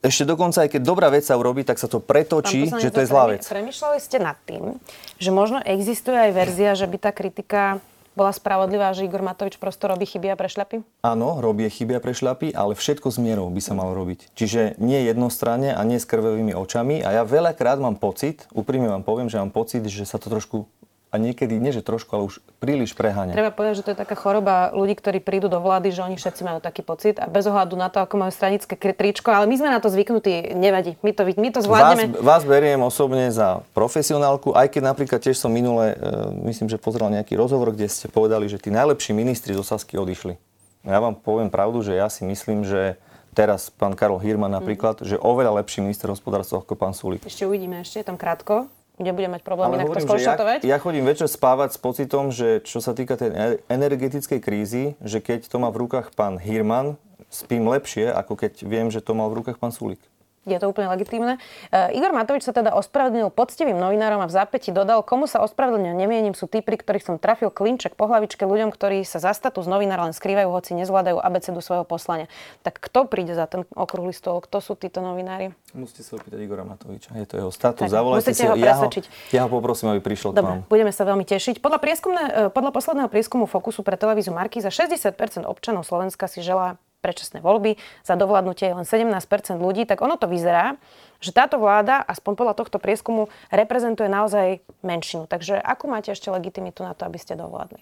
Ešte 0.00 0.24
dokonca, 0.24 0.64
aj 0.64 0.72
keď 0.72 0.82
dobrá 0.82 1.12
vec 1.12 1.28
sa 1.28 1.36
urobí, 1.36 1.60
tak 1.60 1.76
sa 1.76 1.84
to 1.84 2.00
pretočí, 2.00 2.72
že 2.72 2.88
to 2.88 3.04
je 3.04 3.08
zlá 3.08 3.36
vec. 3.36 3.44
Premýšľali 3.44 3.98
ste 4.00 4.16
nad 4.16 4.36
tým, 4.48 4.80
že 5.20 5.28
možno 5.28 5.60
existuje 5.60 6.16
aj 6.16 6.32
verzia, 6.32 6.72
že 6.72 6.88
by 6.88 6.96
tá 6.96 7.12
kritika 7.12 7.84
bola 8.18 8.34
spravodlivá, 8.34 8.90
že 8.92 9.06
Igor 9.06 9.22
Matovič 9.22 9.56
prosto 9.56 9.86
robí 9.86 10.06
chyby 10.06 10.34
a 10.34 10.36
prešľapy? 10.36 10.82
Áno, 11.06 11.38
robí 11.38 11.66
chyby 11.66 11.98
a 11.98 12.04
prešľapy, 12.04 12.52
ale 12.52 12.74
všetko 12.74 13.08
s 13.08 13.18
mierou 13.22 13.46
by 13.48 13.60
sa 13.62 13.78
malo 13.78 13.94
robiť. 13.94 14.34
Čiže 14.34 14.76
nie 14.82 15.06
jednostranne 15.06 15.72
a 15.72 15.80
nie 15.86 16.02
s 16.02 16.08
krvavými 16.08 16.52
očami. 16.52 17.00
A 17.00 17.16
ja 17.16 17.22
veľakrát 17.22 17.78
mám 17.78 17.96
pocit, 17.96 18.50
úprimne 18.50 18.90
vám 18.90 19.06
poviem, 19.06 19.30
že 19.30 19.38
mám 19.38 19.54
pocit, 19.54 19.86
že 19.86 20.02
sa 20.02 20.18
to 20.18 20.26
trošku, 20.26 20.66
a 21.10 21.18
niekedy 21.18 21.58
nie 21.58 21.74
že 21.74 21.82
trošku, 21.82 22.10
ale 22.14 22.22
už 22.30 22.38
príliš 22.62 22.94
preháňa. 22.94 23.34
Treba 23.34 23.50
povedať, 23.50 23.82
že 23.82 23.84
to 23.86 23.92
je 23.94 23.98
taká 23.98 24.14
choroba 24.14 24.70
ľudí, 24.70 24.94
ktorí 24.94 25.18
prídu 25.18 25.50
do 25.50 25.58
vlády, 25.58 25.90
že 25.90 26.06
oni 26.06 26.14
všetci 26.14 26.42
majú 26.46 26.62
taký 26.62 26.86
pocit 26.86 27.18
a 27.18 27.26
bez 27.26 27.50
ohľadu 27.50 27.74
na 27.74 27.90
to, 27.90 27.98
ako 27.98 28.14
majú 28.14 28.30
stranické 28.30 28.78
tričko, 28.78 29.34
ale 29.34 29.50
my 29.50 29.54
sme 29.58 29.74
na 29.74 29.82
to 29.82 29.90
zvyknutí, 29.90 30.54
nevadí. 30.54 30.94
My 31.02 31.10
to, 31.10 31.26
my 31.26 31.48
to 31.50 31.60
Vás, 31.60 31.66
zvládneme. 31.66 32.22
vás 32.22 32.42
beriem 32.46 32.78
osobne 32.86 33.26
za 33.34 33.66
profesionálku, 33.74 34.54
aj 34.54 34.70
keď 34.70 34.82
napríklad 34.94 35.18
tiež 35.18 35.34
som 35.34 35.50
minule, 35.50 35.98
e, 35.98 36.46
myslím, 36.46 36.70
že 36.70 36.78
pozeral 36.78 37.10
nejaký 37.10 37.34
rozhovor, 37.34 37.74
kde 37.74 37.90
ste 37.90 38.06
povedali, 38.06 38.46
že 38.46 38.62
tí 38.62 38.70
najlepší 38.70 39.10
ministri 39.10 39.50
zo 39.50 39.66
Sasky 39.66 39.98
odišli. 39.98 40.38
Ja 40.86 41.02
vám 41.02 41.18
poviem 41.18 41.50
pravdu, 41.50 41.82
že 41.82 41.98
ja 41.98 42.06
si 42.06 42.22
myslím, 42.22 42.62
že 42.64 42.96
teraz 43.34 43.68
pán 43.68 43.98
Karol 43.98 44.22
Hirman 44.22 44.50
napríklad, 44.50 45.02
že 45.02 45.18
oveľa 45.18 45.60
lepší 45.60 45.82
minister 45.84 46.08
hospodárstva 46.08 46.62
ako 46.62 46.74
pán 46.78 46.94
Sulík. 46.94 47.26
Ešte 47.26 47.44
uvidíme, 47.44 47.82
ešte 47.82 48.00
je 48.00 48.06
tam 48.06 48.16
krátko. 48.16 48.70
Bude, 49.00 49.16
bude 49.16 49.28
mať 49.32 49.40
problém 49.40 49.80
inak 49.80 49.88
to 49.88 49.96
hovorím, 49.96 50.04
že 50.04 50.08
skonštatovať. 50.12 50.58
ja, 50.60 50.76
ja 50.76 50.76
chodím 50.76 51.08
večer 51.08 51.24
spávať 51.24 51.72
s 51.72 51.78
pocitom, 51.80 52.28
že 52.28 52.60
čo 52.60 52.84
sa 52.84 52.92
týka 52.92 53.16
tej 53.16 53.32
energetickej 53.72 54.40
krízy, 54.44 54.92
že 55.00 55.24
keď 55.24 55.48
to 55.48 55.56
má 55.56 55.72
v 55.72 55.88
rukách 55.88 56.12
pán 56.12 56.36
Hirman, 56.36 57.00
spím 57.32 57.64
lepšie, 57.72 58.12
ako 58.12 58.36
keď 58.36 58.60
viem, 58.68 58.92
že 58.92 59.00
to 59.00 59.16
mal 59.16 59.32
v 59.32 59.40
rukách 59.40 59.56
pán 59.56 59.72
Sulík. 59.72 60.04
Je 60.50 60.60
to 60.62 60.68
úplne 60.68 60.90
legitímne. 60.90 61.38
Uh, 61.70 61.94
Igor 61.94 62.10
Matovič 62.10 62.42
sa 62.42 62.54
teda 62.54 62.74
ospravedlnil 62.74 63.30
poctivým 63.30 63.78
novinárom 63.78 64.18
a 64.22 64.26
v 64.26 64.32
zápäti 64.34 64.74
dodal, 64.74 65.06
komu 65.06 65.30
sa 65.30 65.40
ospravedlňujem, 65.46 65.96
nemienim, 65.96 66.34
sú 66.34 66.50
tí, 66.50 66.60
pri 66.60 66.78
ktorých 66.80 67.04
som 67.06 67.16
trafil 67.16 67.54
klinček 67.54 67.94
po 67.94 68.10
hlavičke 68.10 68.42
ľuďom, 68.42 68.74
ktorí 68.74 69.06
sa 69.06 69.22
za 69.22 69.30
status 69.30 69.70
novinára 69.70 70.06
len 70.06 70.14
skrývajú, 70.14 70.48
hoci 70.50 70.74
nezvládajú 70.74 71.22
abecedu 71.22 71.62
svojho 71.62 71.86
poslania. 71.86 72.26
Tak 72.66 72.82
kto 72.82 73.06
príde 73.06 73.38
za 73.38 73.46
ten 73.46 73.62
okrúhly 73.72 74.12
stôl? 74.12 74.42
Kto 74.42 74.58
sú 74.58 74.72
títo 74.74 74.98
novinári? 75.00 75.54
Musíte 75.70 76.02
sa 76.02 76.18
opýtať 76.18 76.42
Igora 76.42 76.66
Matoviča. 76.66 77.14
Je 77.14 77.26
to 77.30 77.38
jeho 77.38 77.50
status. 77.54 77.86
Tak, 77.86 77.94
Zavolajte 77.94 78.34
si 78.34 78.42
ho 78.42 78.58
Ja 78.58 78.74
ho, 78.74 78.90
ja 79.30 79.40
ho 79.46 79.50
poprosím, 79.50 79.94
aby 79.94 80.02
prišiel 80.02 80.34
k 80.34 80.42
Dobre, 80.42 80.62
vám. 80.62 80.66
budeme 80.66 80.90
sa 80.90 81.06
veľmi 81.06 81.22
tešiť. 81.22 81.62
Podľa, 81.62 81.78
eh, 81.78 82.50
podľa 82.50 82.70
posledného 82.74 83.08
prieskumu 83.08 83.46
Fokusu 83.46 83.86
pre 83.86 83.94
televíziu 83.94 84.34
Marky 84.34 84.58
za 84.58 84.74
60% 84.74 85.46
občanov 85.46 85.86
Slovenska 85.86 86.26
si 86.26 86.42
želá 86.42 86.80
predčasné 87.00 87.40
voľby, 87.40 87.80
za 88.04 88.14
dovládnutie 88.14 88.70
je 88.70 88.76
len 88.76 88.86
17% 88.86 89.16
ľudí, 89.56 89.88
tak 89.88 90.04
ono 90.04 90.20
to 90.20 90.28
vyzerá, 90.28 90.76
že 91.20 91.32
táto 91.32 91.56
vláda, 91.56 92.00
aspoň 92.04 92.32
podľa 92.36 92.54
tohto 92.56 92.76
prieskumu, 92.80 93.28
reprezentuje 93.48 94.08
naozaj 94.08 94.60
menšinu. 94.80 95.24
Takže 95.28 95.56
akú 95.60 95.88
máte 95.88 96.12
ešte 96.12 96.28
legitimitu 96.28 96.84
na 96.84 96.92
to, 96.92 97.04
aby 97.04 97.16
ste 97.16 97.36
dovládli? 97.36 97.80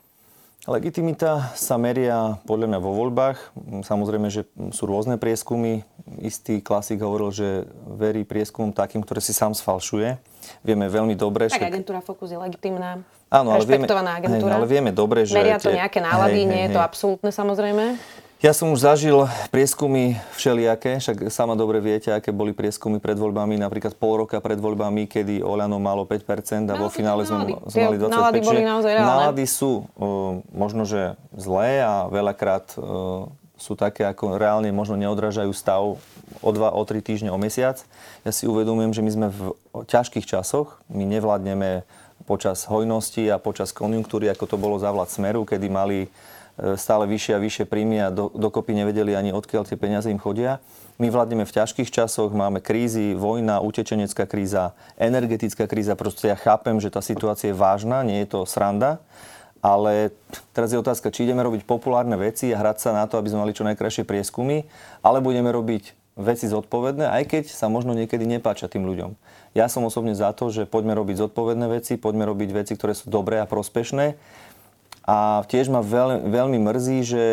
Legitimita 0.67 1.55
sa 1.55 1.79
meria 1.79 2.37
podľa 2.45 2.67
mňa 2.67 2.81
vo 2.83 2.93
voľbách. 2.93 3.39
Samozrejme, 3.87 4.27
že 4.29 4.43
sú 4.75 4.91
rôzne 4.91 5.15
prieskumy. 5.17 5.87
Istý 6.19 6.61
klasik 6.61 6.99
hovoril, 6.99 7.31
že 7.31 7.49
verí 7.87 8.27
prieskumom 8.27 8.75
takým, 8.75 9.01
ktoré 9.01 9.23
si 9.23 9.31
sám 9.33 9.55
sfalšuje. 9.55 10.19
Vieme 10.67 10.91
veľmi 10.91 11.15
dobre, 11.15 11.47
Tak 11.49 11.63
však- 11.63 11.73
agentúra 11.73 12.01
Focus 12.03 12.35
je 12.35 12.39
legitimná, 12.43 13.01
Áno, 13.31 13.55
ale 13.55 13.65
vieme, 13.65 13.87
rešpektovaná 13.87 14.11
agentúra. 14.19 14.51
hej, 14.51 14.59
ale 14.61 14.67
vieme 14.67 14.91
dobre, 14.93 15.25
že... 15.25 15.39
Meria 15.39 15.57
to 15.63 15.71
tie- 15.73 15.79
nejaké 15.79 15.99
nálady, 16.03 16.43
hej, 16.43 16.51
nie 16.51 16.61
hej, 16.61 16.67
je 16.69 16.75
to 16.75 16.81
absolútne 16.83 17.31
samozrejme. 17.33 17.85
Ja 18.39 18.55
som 18.55 18.71
už 18.71 18.87
zažil 18.87 19.27
prieskumy 19.51 20.15
všelijaké, 20.39 21.03
však 21.03 21.27
sama 21.27 21.59
dobre 21.59 21.83
viete, 21.83 22.15
aké 22.15 22.31
boli 22.31 22.55
prieskumy 22.55 23.03
pred 23.03 23.19
voľbami, 23.19 23.59
napríklad 23.59 23.99
pol 23.99 24.23
roka 24.23 24.39
pred 24.39 24.55
voľbami, 24.63 25.11
kedy 25.11 25.43
Oľano 25.43 25.83
malo 25.83 26.07
5% 26.07 26.71
a 26.71 26.79
vo 26.79 26.87
finále 26.87 27.27
sme, 27.27 27.51
mali 27.51 27.59
Tie 27.67 27.83
25%. 27.83 28.07
nálady 28.07 28.39
boli 28.47 28.63
naozaj 28.63 28.95
reálne. 28.95 29.11
Nálady 29.11 29.43
sú 29.43 29.91
uh, 29.99 30.39
možno, 30.55 30.87
že 30.87 31.19
zlé 31.35 31.83
a 31.83 32.07
veľakrát 32.07 32.79
uh, 32.79 33.27
sú 33.59 33.75
také, 33.75 34.07
ako 34.07 34.39
reálne 34.39 34.71
možno 34.71 34.95
neodrážajú 34.95 35.51
stav 35.51 35.99
o 36.39 36.51
2, 36.55 36.63
o 36.63 36.83
3 36.87 37.03
týždne, 37.03 37.35
o 37.35 37.39
mesiac. 37.43 37.83
Ja 38.23 38.31
si 38.31 38.47
uvedomujem, 38.47 38.95
že 38.95 39.03
my 39.03 39.11
sme 39.11 39.27
v 39.35 39.41
ťažkých 39.91 40.31
časoch, 40.31 40.79
my 40.87 41.03
nevládneme 41.03 41.83
počas 42.23 42.71
hojnosti 42.71 43.35
a 43.35 43.43
počas 43.43 43.75
konjunktúry, 43.75 44.31
ako 44.31 44.47
to 44.47 44.57
bolo 44.61 44.79
za 44.79 44.95
vlád 44.95 45.11
Smeru, 45.11 45.43
kedy 45.43 45.67
mali 45.67 45.99
e, 46.05 46.09
stále 46.75 47.07
vyššie 47.07 47.33
a 47.39 47.43
vyššie 47.43 47.65
príjmy 47.71 47.99
a 48.03 48.09
do, 48.11 48.29
dokopy 48.35 48.75
nevedeli 48.75 49.15
ani 49.15 49.31
odkiaľ 49.31 49.67
tie 49.67 49.79
peniaze 49.79 50.11
im 50.11 50.19
chodia. 50.19 50.59
My 50.99 51.07
vládneme 51.07 51.47
v 51.47 51.55
ťažkých 51.55 51.95
časoch, 51.95 52.35
máme 52.35 52.59
krízy, 52.59 53.15
vojna, 53.15 53.63
utečenecká 53.63 54.27
kríza, 54.27 54.75
energetická 54.99 55.71
kríza. 55.71 55.95
Proste 55.95 56.27
ja 56.27 56.37
chápem, 56.37 56.83
že 56.83 56.91
tá 56.91 56.99
situácia 56.99 57.55
je 57.55 57.57
vážna, 57.57 58.03
nie 58.03 58.27
je 58.27 58.35
to 58.35 58.43
sranda. 58.43 58.99
Ale 59.59 60.15
teraz 60.55 60.71
je 60.71 60.79
otázka, 60.79 61.11
či 61.11 61.27
ideme 61.27 61.43
robiť 61.43 61.67
populárne 61.67 62.15
veci 62.15 62.51
a 62.55 62.59
hrať 62.63 62.79
sa 62.79 62.91
na 62.95 63.07
to, 63.11 63.19
aby 63.19 63.31
sme 63.31 63.43
mali 63.43 63.55
čo 63.55 63.67
najkrajšie 63.67 64.07
prieskumy, 64.07 64.67
ale 65.03 65.19
budeme 65.19 65.51
robiť 65.51 65.99
veci 66.19 66.51
zodpovedné, 66.51 67.07
aj 67.07 67.23
keď 67.31 67.45
sa 67.51 67.71
možno 67.71 67.95
niekedy 67.95 68.27
nepáčia 68.27 68.67
tým 68.67 68.83
ľuďom. 68.87 69.15
Ja 69.55 69.71
som 69.71 69.87
osobne 69.87 70.19
za 70.19 70.35
to, 70.35 70.51
že 70.51 70.67
poďme 70.67 70.99
robiť 70.99 71.27
zodpovedné 71.27 71.67
veci, 71.71 71.95
poďme 71.95 72.27
robiť 72.27 72.51
veci, 72.51 72.73
ktoré 72.75 72.95
sú 72.95 73.07
dobré 73.11 73.39
a 73.39 73.47
prospešné. 73.47 74.19
A 75.09 75.41
tiež 75.49 75.73
ma 75.73 75.81
veľ, 75.81 76.29
veľmi 76.29 76.61
mrzí, 76.61 76.99
že 77.01 77.25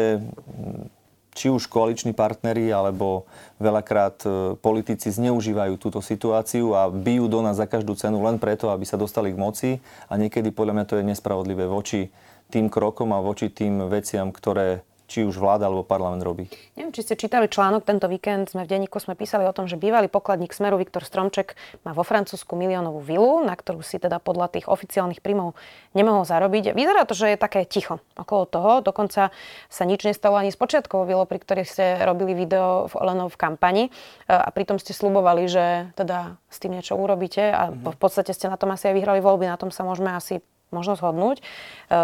či 1.36 1.52
už 1.52 1.68
koaliční 1.68 2.16
partneri, 2.16 2.72
alebo 2.72 3.28
veľakrát 3.60 4.24
e, 4.24 4.28
politici 4.56 5.12
zneužívajú 5.12 5.76
túto 5.76 6.00
situáciu 6.00 6.72
a 6.72 6.88
bijú 6.88 7.28
do 7.28 7.44
nás 7.44 7.60
za 7.60 7.68
každú 7.68 7.92
cenu 8.00 8.24
len 8.24 8.40
preto, 8.40 8.72
aby 8.72 8.88
sa 8.88 8.96
dostali 8.96 9.36
k 9.36 9.38
moci. 9.38 9.70
A 10.08 10.16
niekedy 10.16 10.56
podľa 10.56 10.80
mňa 10.80 10.86
to 10.88 10.96
je 10.96 11.04
nespravodlivé 11.04 11.68
voči 11.68 12.08
tým 12.48 12.72
krokom 12.72 13.12
a 13.12 13.20
voči 13.20 13.52
tým 13.52 13.92
veciam, 13.92 14.32
ktoré 14.32 14.88
či 15.06 15.22
už 15.26 15.38
vláda 15.38 15.70
alebo 15.70 15.86
parlament 15.86 16.26
robí. 16.26 16.50
Neviem, 16.74 16.91
či 16.91 17.06
ste 17.06 17.15
čítali 17.15 17.46
článok 17.46 17.86
tento 17.86 18.10
víkend, 18.10 18.50
sme 18.50 18.65
v 18.65 18.72
denníku 18.74 18.98
sme 18.98 19.13
písali 19.13 19.46
o 19.46 19.54
tom, 19.54 19.70
že 19.70 19.78
bývalý 19.78 20.10
pokladník 20.10 20.52
Smeru 20.52 20.82
Viktor 20.82 21.06
Stromček 21.06 21.54
má 21.86 21.94
vo 21.94 22.02
Francúzsku 22.02 22.58
miliónovú 22.58 23.06
vilu, 23.06 23.46
na 23.46 23.54
ktorú 23.54 23.86
si 23.86 24.02
teda 24.02 24.18
podľa 24.18 24.50
tých 24.58 24.65
oficiálnych 24.65 25.22
príjmov 25.22 25.54
nemohol 25.94 26.26
zarobiť. 26.26 26.74
Vyzerá 26.74 27.06
to, 27.06 27.13
že 27.13 27.34
je 27.34 27.38
také 27.38 27.63
ticho 27.70 28.02
okolo 28.18 28.44
toho, 28.50 28.72
dokonca 28.82 29.30
sa 29.70 29.84
nič 29.86 30.04
nestalo 30.04 30.41
ani 30.41 30.50
z 30.50 30.58
počiatkov 30.58 31.06
vilo, 31.06 31.24
pri 31.30 31.39
ktorých 31.39 31.70
ste 31.70 31.86
robili 32.02 32.34
video 32.34 32.89
v 32.89 32.94
Olenov 32.98 33.34
v 33.34 33.41
kampani 33.41 33.84
a 34.26 34.50
pritom 34.50 34.82
ste 34.82 34.98
slubovali, 34.98 35.46
že 35.46 35.94
teda 35.94 36.41
s 36.50 36.58
tým 36.58 36.74
niečo 36.74 36.98
urobíte 36.98 37.54
a 37.54 37.70
mm-hmm. 37.70 37.94
v 37.94 38.00
podstate 38.00 38.34
ste 38.34 38.50
na 38.50 38.58
tom 38.58 38.74
asi 38.74 38.89
aj 38.89 38.96
vyhrali 38.98 39.20
voľby, 39.22 39.46
na 39.46 39.60
tom 39.60 39.70
sa 39.70 39.86
môžeme 39.86 40.10
asi 40.15 40.41
možno 40.73 40.97
zhodnúť, 40.97 41.41
e, 41.41 41.43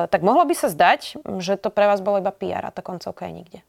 tak 0.09 0.21
mohlo 0.21 0.45
by 0.45 0.53
sa 0.57 0.67
zdať, 0.67 1.21
že 1.41 1.57
to 1.57 1.69
pre 1.73 1.85
vás 1.89 2.01
bolo 2.03 2.21
iba 2.21 2.33
PR 2.33 2.69
a 2.69 2.73
tá 2.73 2.85
koncovka 2.85 3.29
je 3.29 3.33
nikde. 3.33 3.59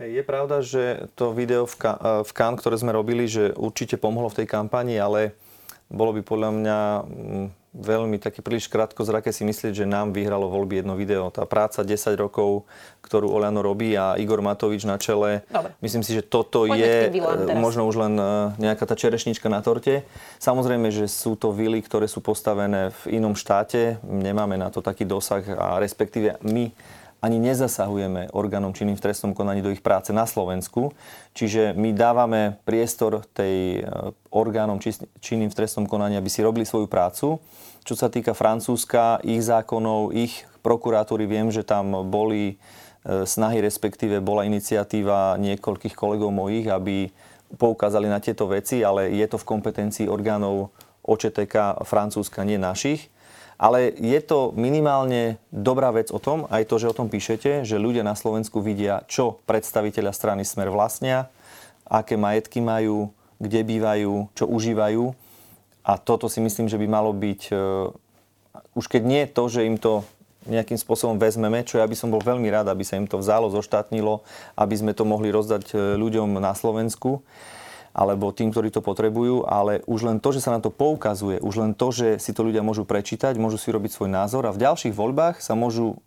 Je 0.00 0.24
pravda, 0.24 0.64
že 0.64 1.12
to 1.12 1.36
video 1.36 1.68
v, 1.68 1.76
Ka- 1.76 2.24
e, 2.24 2.56
ktoré 2.56 2.76
sme 2.80 2.96
robili, 2.96 3.28
že 3.28 3.52
určite 3.52 4.00
pomohlo 4.00 4.32
v 4.32 4.42
tej 4.42 4.46
kampani, 4.48 4.96
ale 4.96 5.36
bolo 5.92 6.16
by 6.16 6.22
podľa 6.24 6.50
mňa 6.56 6.78
mm, 7.04 7.46
veľmi 7.70 8.18
taký 8.18 8.42
príliš 8.42 8.66
krátko 8.66 9.06
zrake 9.06 9.30
si 9.30 9.46
myslieť, 9.46 9.82
že 9.82 9.86
nám 9.86 10.10
vyhralo 10.10 10.50
voľby 10.50 10.82
jedno 10.82 10.98
video. 10.98 11.30
Tá 11.30 11.46
práca 11.46 11.86
10 11.86 12.18
rokov, 12.18 12.66
ktorú 13.06 13.30
Oliano 13.30 13.62
robí 13.62 13.94
a 13.94 14.18
Igor 14.18 14.42
Matovič 14.42 14.82
na 14.82 14.98
čele, 14.98 15.46
Dobre. 15.46 15.70
myslím 15.78 16.02
si, 16.02 16.18
že 16.18 16.26
toto 16.26 16.66
Poďme 16.66 16.82
je 16.82 16.94
e, 17.14 17.54
možno 17.54 17.86
už 17.86 17.96
len 18.02 18.14
e, 18.18 18.26
nejaká 18.58 18.90
tá 18.90 18.98
čerešnička 18.98 19.46
na 19.46 19.62
torte. 19.62 20.02
Samozrejme, 20.42 20.90
že 20.90 21.06
sú 21.06 21.38
to 21.38 21.54
vily, 21.54 21.78
ktoré 21.78 22.10
sú 22.10 22.18
postavené 22.18 22.90
v 23.06 23.22
inom 23.22 23.38
štáte. 23.38 24.02
Nemáme 24.02 24.58
na 24.58 24.74
to 24.74 24.82
taký 24.82 25.06
dosah 25.06 25.46
a 25.54 25.78
respektíve 25.78 26.42
my 26.42 26.74
ani 27.20 27.36
nezasahujeme 27.36 28.32
orgánom 28.32 28.72
činným 28.72 28.96
v 28.96 29.04
trestnom 29.04 29.36
konaní 29.36 29.60
do 29.60 29.68
ich 29.68 29.84
práce 29.84 30.08
na 30.10 30.24
Slovensku. 30.24 30.96
Čiže 31.36 31.76
my 31.76 31.92
dávame 31.92 32.56
priestor 32.64 33.28
tej 33.36 33.84
e, 33.84 34.10
orgánom 34.32 34.80
činným 35.20 35.52
v 35.52 35.56
trestnom 35.56 35.84
konaní, 35.84 36.16
aby 36.16 36.32
si 36.32 36.40
robili 36.40 36.64
svoju 36.64 36.88
prácu. 36.88 37.36
Čo 37.84 37.94
sa 37.96 38.08
týka 38.08 38.32
Francúzska, 38.32 39.20
ich 39.20 39.44
zákonov, 39.44 40.16
ich 40.16 40.48
prokuratúry, 40.64 41.28
viem, 41.28 41.52
že 41.52 41.60
tam 41.60 42.08
boli 42.08 42.56
e, 42.56 43.24
snahy, 43.28 43.60
respektíve 43.60 44.24
bola 44.24 44.48
iniciatíva 44.48 45.36
niekoľkých 45.36 45.92
kolegov 45.92 46.32
mojich, 46.32 46.72
aby 46.72 47.12
poukázali 47.60 48.08
na 48.08 48.16
tieto 48.16 48.48
veci, 48.48 48.80
ale 48.80 49.12
je 49.12 49.26
to 49.28 49.36
v 49.36 49.48
kompetencii 49.48 50.06
orgánov 50.08 50.72
OČTK 51.04 51.84
Francúzska, 51.84 52.48
nie 52.48 52.56
našich. 52.56 53.12
Ale 53.60 53.92
je 53.92 54.16
to 54.24 54.56
minimálne 54.56 55.36
dobrá 55.52 55.92
vec 55.92 56.08
o 56.08 56.16
tom, 56.16 56.48
aj 56.48 56.64
to, 56.64 56.80
že 56.80 56.88
o 56.88 56.96
tom 56.96 57.12
píšete, 57.12 57.68
že 57.68 57.76
ľudia 57.76 58.00
na 58.00 58.16
Slovensku 58.16 58.64
vidia, 58.64 59.04
čo 59.04 59.36
predstaviteľa 59.44 60.16
strany 60.16 60.48
Smer 60.48 60.72
vlastnia, 60.72 61.28
aké 61.84 62.16
majetky 62.16 62.64
majú, 62.64 63.12
kde 63.36 63.60
bývajú, 63.60 64.32
čo 64.32 64.48
užívajú. 64.48 65.12
A 65.84 66.00
toto 66.00 66.32
si 66.32 66.40
myslím, 66.40 66.72
že 66.72 66.80
by 66.80 66.88
malo 66.88 67.12
byť, 67.12 67.40
uh, 67.52 67.92
už 68.80 68.88
keď 68.88 69.02
nie 69.04 69.28
to, 69.28 69.44
že 69.52 69.68
im 69.68 69.76
to 69.76 70.08
nejakým 70.48 70.80
spôsobom 70.80 71.20
vezmeme, 71.20 71.60
čo 71.68 71.76
ja 71.76 71.84
by 71.84 71.92
som 71.92 72.08
bol 72.08 72.24
veľmi 72.24 72.48
rád, 72.48 72.72
aby 72.72 72.80
sa 72.80 72.96
im 72.96 73.04
to 73.04 73.20
vzalo, 73.20 73.52
zoštátnilo, 73.52 74.24
aby 74.56 74.72
sme 74.72 74.96
to 74.96 75.04
mohli 75.04 75.28
rozdať 75.28 75.76
e, 75.76 76.00
ľuďom 76.00 76.40
na 76.40 76.56
Slovensku 76.56 77.20
alebo 77.90 78.30
tým, 78.30 78.54
ktorí 78.54 78.70
to 78.70 78.82
potrebujú, 78.82 79.44
ale 79.46 79.82
už 79.90 80.06
len 80.06 80.18
to, 80.22 80.30
že 80.30 80.46
sa 80.46 80.54
na 80.54 80.60
to 80.62 80.70
poukazuje, 80.70 81.42
už 81.42 81.54
len 81.58 81.72
to, 81.74 81.90
že 81.90 82.22
si 82.22 82.30
to 82.30 82.46
ľudia 82.46 82.62
môžu 82.62 82.86
prečítať, 82.86 83.34
môžu 83.36 83.58
si 83.58 83.74
robiť 83.74 83.90
svoj 83.90 84.10
názor 84.10 84.46
a 84.46 84.54
v 84.54 84.62
ďalších 84.62 84.94
voľbách 84.94 85.42
sa 85.42 85.58
môžu 85.58 85.98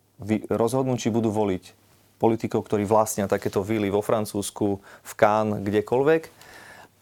rozhodnúť, 0.47 1.07
či 1.07 1.13
budú 1.13 1.29
voliť 1.33 1.75
politikov, 2.21 2.63
ktorí 2.63 2.87
vlastnia 2.87 3.27
takéto 3.27 3.59
vily 3.59 3.91
vo 3.91 3.99
Francúzsku, 3.99 4.79
v 4.79 5.13
Cannes, 5.19 5.59
kdekoľvek, 5.59 6.31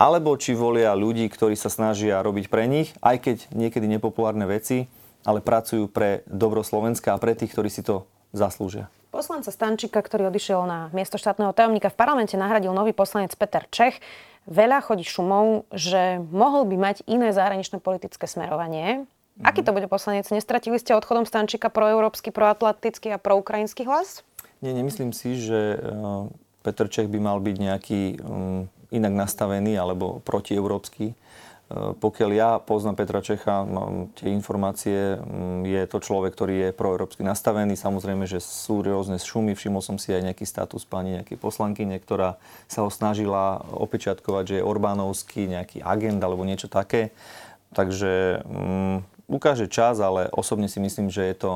alebo 0.01 0.33
či 0.33 0.57
volia 0.57 0.97
ľudí, 0.97 1.29
ktorí 1.29 1.53
sa 1.53 1.69
snažia 1.69 2.25
robiť 2.25 2.49
pre 2.49 2.65
nich, 2.65 2.89
aj 3.05 3.21
keď 3.21 3.37
niekedy 3.53 3.85
nepopulárne 3.85 4.49
veci, 4.49 4.89
ale 5.21 5.45
pracujú 5.45 5.85
pre 5.85 6.25
dobro 6.25 6.65
Slovenska 6.65 7.13
a 7.13 7.21
pre 7.21 7.37
tých, 7.37 7.53
ktorí 7.53 7.69
si 7.69 7.85
to 7.85 8.09
zaslúžia. 8.33 8.89
Poslanca 9.11 9.51
Stančíka, 9.51 9.99
ktorý 9.99 10.31
odišiel 10.31 10.63
na 10.63 10.87
miesto 10.95 11.19
štátneho 11.19 11.51
tajomníka 11.51 11.91
v 11.91 11.99
parlamente, 11.99 12.39
nahradil 12.39 12.71
nový 12.71 12.95
poslanec 12.95 13.35
Peter 13.35 13.67
Čech 13.67 13.99
veľa 14.49 14.81
chodí 14.81 15.05
šumov, 15.05 15.69
že 15.69 16.17
mohol 16.33 16.65
by 16.65 16.75
mať 16.79 16.97
iné 17.05 17.29
zahraničné 17.29 17.77
politické 17.77 18.25
smerovanie. 18.25 19.05
Mm-hmm. 19.05 19.45
Aký 19.45 19.61
to 19.61 19.75
bude 19.75 19.85
poslanec? 19.91 20.25
Nestratili 20.33 20.81
ste 20.81 20.97
odchodom 20.97 21.27
Stančíka 21.29 21.69
proeurópsky, 21.69 22.33
proatlantický 22.33 23.13
a 23.13 23.21
proukrajinský 23.21 23.85
hlas? 23.85 24.25
Nie, 24.63 24.73
nemyslím 24.73 25.13
si, 25.13 25.37
že 25.37 25.77
eh, 25.77 25.81
Petr 26.61 26.89
Čech 26.89 27.09
by 27.09 27.19
mal 27.21 27.37
byť 27.41 27.55
nejaký 27.57 28.01
um, 28.21 28.69
inak 28.93 29.13
nastavený 29.13 29.73
alebo 29.81 30.21
protieurópsky. 30.21 31.17
Eh, 31.71 31.95
pokiaľ 31.95 32.29
ja 32.35 32.49
poznám 32.59 32.99
Petra 32.99 33.23
Čecha, 33.23 33.63
mám 33.63 34.11
tie 34.19 34.27
informácie, 34.27 35.15
mm, 35.15 35.63
je 35.63 35.81
to 35.87 36.03
človek, 36.03 36.35
ktorý 36.35 36.55
je 36.67 36.69
proeurópsky 36.75 37.23
nastavený. 37.23 37.79
Samozrejme, 37.79 38.27
že 38.27 38.43
sú 38.43 38.83
rôzne 38.83 39.15
šumy. 39.15 39.55
Všimol 39.55 39.79
som 39.79 39.95
si 39.95 40.11
aj 40.11 40.27
nejaký 40.27 40.43
status 40.43 40.83
pani 40.83 41.15
nejakej 41.15 41.39
poslankyne, 41.39 41.95
ktorá 41.95 42.35
sa 42.67 42.83
ho 42.83 42.91
snažila 42.91 43.63
opečiatkovať, 43.71 44.43
že 44.43 44.55
je 44.59 44.67
Orbánovský 44.67 45.47
nejaký 45.47 45.79
agent 45.79 46.19
alebo 46.19 46.43
niečo 46.43 46.67
také. 46.67 47.15
Takže 47.71 48.43
um, 48.43 48.99
ukáže 49.31 49.71
čas, 49.71 50.03
ale 50.03 50.27
osobne 50.35 50.67
si 50.67 50.83
myslím, 50.83 51.07
že 51.07 51.23
je 51.23 51.35
to 51.39 51.51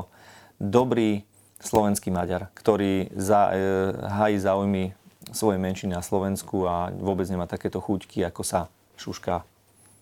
dobrý 0.56 1.28
slovenský 1.60 2.08
Maďar, 2.08 2.48
ktorý 2.56 3.12
za, 3.12 3.52
e, 3.52 3.56
hájí 4.00 4.40
záujmy 4.40 4.96
svojej 5.28 5.60
menšiny 5.60 5.92
na 5.92 6.00
Slovensku 6.00 6.64
a 6.64 6.88
vôbec 6.96 7.28
nemá 7.28 7.44
takéto 7.44 7.84
chuťky, 7.84 8.24
ako 8.24 8.40
sa 8.44 8.72
šušká 8.96 9.55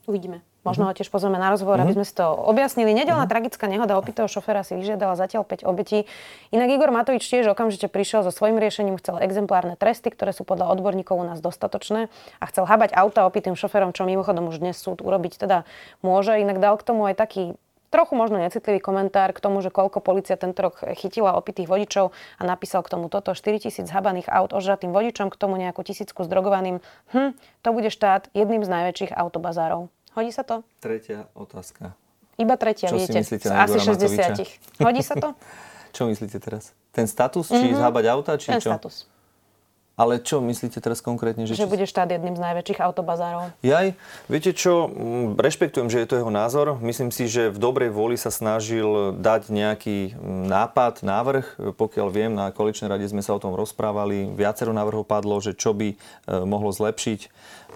Uvidíme. 0.05 0.45
Možno 0.64 0.88
ho 0.88 0.97
tiež 0.97 1.12
pozrieme 1.12 1.37
na 1.37 1.53
rozhovor, 1.53 1.77
aby 1.77 1.93
sme 1.93 2.09
si 2.09 2.17
to 2.17 2.25
objasnili. 2.25 2.97
Nedelná 2.97 3.29
uh-huh. 3.29 3.37
tragická 3.37 3.69
nehoda 3.69 4.01
opitého 4.01 4.25
šoféra 4.25 4.64
si 4.64 4.73
vyžiadala 4.73 5.12
zatiaľ 5.12 5.45
5 5.45 5.69
obetí. 5.69 6.09
Inak 6.57 6.73
Igor 6.73 6.88
Matovič 6.88 7.29
tiež 7.29 7.53
okamžite 7.53 7.93
prišiel 7.93 8.25
so 8.25 8.33
svojím 8.33 8.57
riešením, 8.57 8.97
chcel 8.97 9.21
exemplárne 9.21 9.77
tresty, 9.77 10.09
ktoré 10.09 10.33
sú 10.33 10.49
podľa 10.49 10.73
odborníkov 10.73 11.21
u 11.21 11.25
nás 11.29 11.45
dostatočné 11.45 12.09
a 12.40 12.45
chcel 12.49 12.64
habať 12.64 12.97
auta 12.97 13.29
opitým 13.29 13.53
šoférom, 13.53 13.93
čo 13.93 14.09
mimochodom 14.09 14.49
už 14.49 14.64
dnes 14.64 14.81
súd 14.81 15.05
urobiť 15.05 15.37
teda 15.37 15.69
môže. 16.01 16.33
Inak 16.40 16.57
dal 16.64 16.81
k 16.81 16.87
tomu 16.88 17.12
aj 17.12 17.21
taký 17.21 17.61
trochu 17.95 18.19
možno 18.19 18.43
necitlivý 18.43 18.83
komentár 18.83 19.31
k 19.31 19.39
tomu, 19.39 19.63
že 19.63 19.71
koľko 19.71 20.03
policia 20.03 20.35
tento 20.35 20.59
rok 20.67 20.83
chytila 20.99 21.39
opitých 21.39 21.71
vodičov 21.71 22.11
a 22.11 22.43
napísal 22.43 22.83
k 22.83 22.91
tomu 22.91 23.07
toto 23.07 23.39
4 23.39 23.63
tisíc 23.63 23.87
zhabaných 23.87 24.27
aut 24.27 24.51
ožratým 24.51 24.91
vodičom, 24.91 25.31
k 25.31 25.39
tomu 25.39 25.55
nejakú 25.55 25.87
tisícku 25.87 26.27
zdrogovaným. 26.27 26.83
Hm, 27.15 27.39
to 27.63 27.69
bude 27.71 27.95
štát 27.95 28.35
jedným 28.35 28.67
z 28.67 28.69
najväčších 28.75 29.15
autobazárov. 29.15 29.87
Hodí 30.19 30.35
sa 30.35 30.43
to? 30.43 30.67
Tretia 30.83 31.31
otázka. 31.39 31.95
Iba 32.35 32.59
tretia, 32.59 32.91
Čo 32.91 32.99
viete. 32.99 33.15
Si 33.15 33.31
myslíte 33.31 33.47
na 33.47 33.63
Asi 33.63 33.79
60. 33.79 34.83
Hodí 34.83 35.03
sa 35.07 35.15
to? 35.15 35.39
čo 35.97 36.11
myslíte 36.11 36.43
teraz? 36.43 36.75
Ten 36.91 37.07
status? 37.07 37.47
Či 37.47 37.71
mm-hmm. 37.71 37.79
zhábať 37.79 38.05
auta? 38.11 38.33
Či 38.35 38.59
Ten 38.59 38.63
čo? 38.63 38.71
status. 38.75 39.07
Ale 39.95 40.19
čo 40.19 40.43
myslíte 40.43 40.83
teraz 40.83 40.99
konkrétne? 40.99 41.47
Že, 41.47 41.55
že 41.55 41.71
bude 41.71 41.87
štát 41.87 42.11
jedným 42.11 42.35
z 42.35 42.43
najväčších 42.43 42.83
autobazárov. 42.83 43.55
Jaj, 43.63 43.95
viete 44.27 44.51
čo, 44.51 44.91
rešpektujem, 45.39 45.87
že 45.87 46.03
je 46.03 46.09
to 46.11 46.19
jeho 46.19 46.35
názor. 46.35 46.83
Myslím 46.83 47.15
si, 47.15 47.31
že 47.31 47.55
v 47.55 47.63
dobrej 47.63 47.95
voli 47.95 48.19
sa 48.19 48.35
snažil 48.35 49.15
dať 49.15 49.55
nejaký 49.55 50.19
nápad, 50.51 51.07
návrh. 51.07 51.79
Pokiaľ 51.79 52.09
viem, 52.11 52.35
na 52.35 52.51
koaličnej 52.51 52.91
rade 52.91 53.07
sme 53.07 53.23
sa 53.23 53.39
o 53.39 53.43
tom 53.43 53.55
rozprávali. 53.55 54.35
Viacero 54.35 54.75
návrhov 54.75 55.07
padlo, 55.07 55.39
že 55.39 55.55
čo 55.55 55.71
by 55.71 55.95
e, 55.95 55.97
mohlo 56.43 56.75
zlepšiť. 56.75 57.31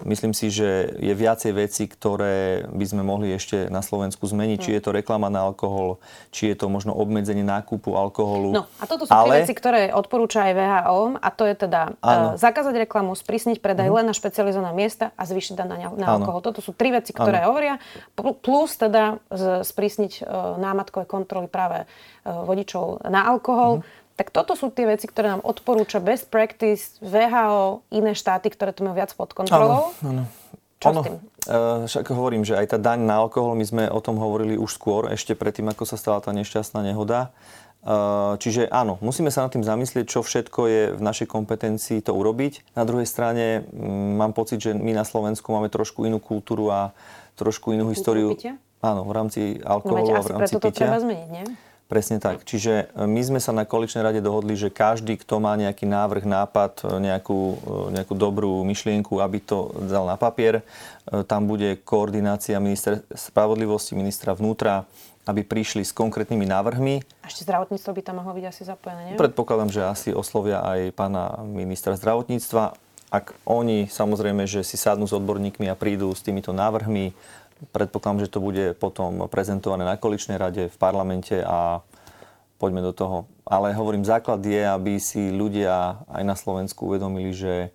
Myslím 0.07 0.31
si, 0.31 0.47
že 0.47 0.95
je 0.95 1.11
viacej 1.11 1.51
veci, 1.55 1.83
ktoré 1.87 2.67
by 2.71 2.85
sme 2.87 3.03
mohli 3.03 3.35
ešte 3.35 3.67
na 3.67 3.83
Slovensku 3.83 4.23
zmeniť. 4.27 4.57
Či 4.59 4.71
je 4.79 4.81
to 4.83 4.95
reklama 4.95 5.27
na 5.27 5.43
alkohol, 5.43 5.99
či 6.31 6.51
je 6.51 6.55
to 6.55 6.71
možno 6.71 6.95
obmedzenie 6.95 7.43
nákupu 7.43 7.95
alkoholu. 7.95 8.55
No 8.55 8.63
a 8.79 8.83
toto 8.87 9.03
sú 9.03 9.11
Ale... 9.11 9.43
tie 9.43 9.47
veci, 9.47 9.53
ktoré 9.55 9.81
odporúča 9.91 10.47
aj 10.47 10.53
VHO 10.55 10.99
a 11.19 11.29
to 11.35 11.43
je 11.43 11.55
teda 11.67 11.81
uh, 12.09 12.33
zakázať 12.39 12.89
reklamu, 12.89 13.13
sprísniť 13.13 13.61
predaj 13.61 13.87
mm. 13.89 13.95
len 14.01 14.05
na 14.09 14.15
špecializované 14.17 14.73
miesta 14.73 15.13
a 15.13 15.23
zvýšiť 15.29 15.53
dan 15.53 15.69
na, 15.69 15.77
na 15.93 16.07
alkohol. 16.17 16.41
Toto 16.41 16.59
sú 16.65 16.73
tri 16.73 16.89
veci, 16.89 17.13
ktoré 17.13 17.45
ano. 17.45 17.53
hovoria. 17.53 17.77
Plus 18.17 18.71
teda 18.73 19.21
sprísniť 19.61 20.25
uh, 20.25 20.57
námatkové 20.57 21.07
kontroly 21.07 21.47
práve 21.47 21.85
uh, 21.85 22.43
vodičov 22.45 23.05
na 23.07 23.25
alkohol. 23.29 23.85
Mm 23.85 24.07
tak 24.19 24.35
toto 24.35 24.51
sú 24.51 24.67
tie 24.67 24.83
veci, 24.83 25.07
ktoré 25.07 25.31
nám 25.31 25.47
odporúča 25.47 26.03
best 26.03 26.27
practice, 26.27 26.99
VHO, 26.99 27.87
iné 27.87 28.11
štáty, 28.11 28.51
ktoré 28.51 28.75
to 28.75 28.83
majú 28.83 28.99
viac 28.99 29.15
pod 29.15 29.31
kontrolou. 29.31 29.95
Áno, 30.03 30.11
áno. 30.11 30.23
Čo 30.79 30.87
ono, 30.91 30.99
s 30.99 31.05
tým? 31.07 31.15
Uh, 31.15 31.87
však 31.87 32.05
hovorím, 32.11 32.43
že 32.43 32.59
aj 32.59 32.75
tá 32.75 32.77
daň 32.79 33.07
na 33.07 33.15
alkohol, 33.23 33.55
my 33.55 33.63
sme 33.63 33.83
o 33.87 33.99
tom 34.03 34.19
hovorili 34.19 34.59
už 34.59 34.75
skôr, 34.75 35.07
ešte 35.07 35.39
predtým, 35.39 35.71
ako 35.71 35.87
sa 35.87 35.95
stala 35.95 36.19
tá 36.19 36.35
nešťastná 36.35 36.83
nehoda. 36.83 37.31
Čiže 38.39 38.67
áno, 38.67 38.99
musíme 38.99 39.31
sa 39.31 39.47
nad 39.47 39.55
tým 39.55 39.63
zamyslieť, 39.63 40.03
čo 40.03 40.19
všetko 40.19 40.59
je 40.67 40.81
v 40.99 41.01
našej 41.01 41.31
kompetencii 41.31 42.03
to 42.03 42.11
urobiť. 42.11 42.75
Na 42.75 42.83
druhej 42.83 43.07
strane 43.07 43.63
mm, 43.63 44.19
mám 44.19 44.35
pocit, 44.35 44.59
že 44.59 44.75
my 44.75 44.91
na 44.91 45.07
Slovensku 45.07 45.47
máme 45.55 45.71
trošku 45.71 46.03
inú 46.03 46.19
kultúru 46.19 46.75
a 46.75 46.91
trošku 47.39 47.71
inú 47.71 47.87
históriu. 47.87 48.35
Áno, 48.83 49.07
v 49.07 49.13
rámci 49.15 49.39
alkoholu 49.63 50.11
no, 50.11 50.19
a 50.19 50.23
v 50.23 50.31
rámci 50.35 50.55
preto 50.55 50.59
to 50.59 50.71
pitia. 50.71 50.91
treba 50.91 50.99
zmeniť, 50.99 51.29
nie? 51.31 51.45
Presne 51.89 52.21
tak. 52.21 52.45
Čiže 52.45 52.93
e, 52.93 53.07
my 53.07 53.21
sme 53.25 53.39
sa 53.41 53.49
na 53.49 53.65
koaličnej 53.65 54.05
rade 54.05 54.21
dohodli, 54.21 54.53
že 54.53 54.69
každý, 54.69 55.17
kto 55.17 55.41
má 55.41 55.55
nejaký 55.55 55.89
návrh, 55.89 56.27
nápad, 56.27 56.85
e, 56.85 57.09
nejakú, 57.09 57.39
nejakú 57.95 58.13
dobrú 58.13 58.61
myšlienku, 58.67 59.23
aby 59.23 59.39
to 59.39 59.71
dal 59.87 60.03
na 60.03 60.19
papier, 60.19 60.61
tam 61.25 61.49
bude 61.49 61.81
koordinácia 61.81 62.61
ministra 62.61 63.01
spravodlivosti, 63.09 63.97
ministra 63.97 64.37
vnútra, 64.37 64.85
aby 65.29 65.45
prišli 65.45 65.85
s 65.85 65.93
konkrétnymi 65.93 66.49
návrhmi. 66.49 67.05
A 67.21 67.29
ešte 67.29 67.45
zdravotníctvo 67.45 67.91
by 67.93 68.01
tam 68.01 68.17
mohlo 68.17 68.33
byť 68.33 68.45
asi 68.49 68.61
zapojené, 68.65 69.01
nie? 69.13 69.21
Predpokladám, 69.21 69.69
že 69.69 69.85
asi 69.85 70.09
oslovia 70.09 70.65
aj 70.65 70.97
pána 70.97 71.37
ministra 71.45 71.93
zdravotníctva. 71.93 72.73
Ak 73.13 73.37
oni 73.45 73.85
samozrejme, 73.85 74.49
že 74.49 74.65
si 74.65 74.73
sadnú 74.73 75.05
s 75.05 75.13
odborníkmi 75.13 75.69
a 75.69 75.77
prídu 75.77 76.09
s 76.17 76.25
týmito 76.25 76.49
návrhmi, 76.49 77.13
predpokladám, 77.69 78.25
že 78.25 78.33
to 78.33 78.41
bude 78.41 78.73
potom 78.81 79.29
prezentované 79.29 79.85
na 79.85 80.01
količnej 80.01 80.41
rade 80.41 80.73
v 80.73 80.77
parlamente 80.81 81.37
a 81.45 81.85
poďme 82.57 82.81
do 82.81 82.93
toho. 82.93 83.29
Ale 83.45 83.77
hovorím, 83.77 84.01
základ 84.01 84.41
je, 84.41 84.65
aby 84.65 84.97
si 84.97 85.29
ľudia 85.29 86.01
aj 86.09 86.23
na 86.25 86.33
Slovensku 86.33 86.89
uvedomili, 86.89 87.33
že 87.37 87.69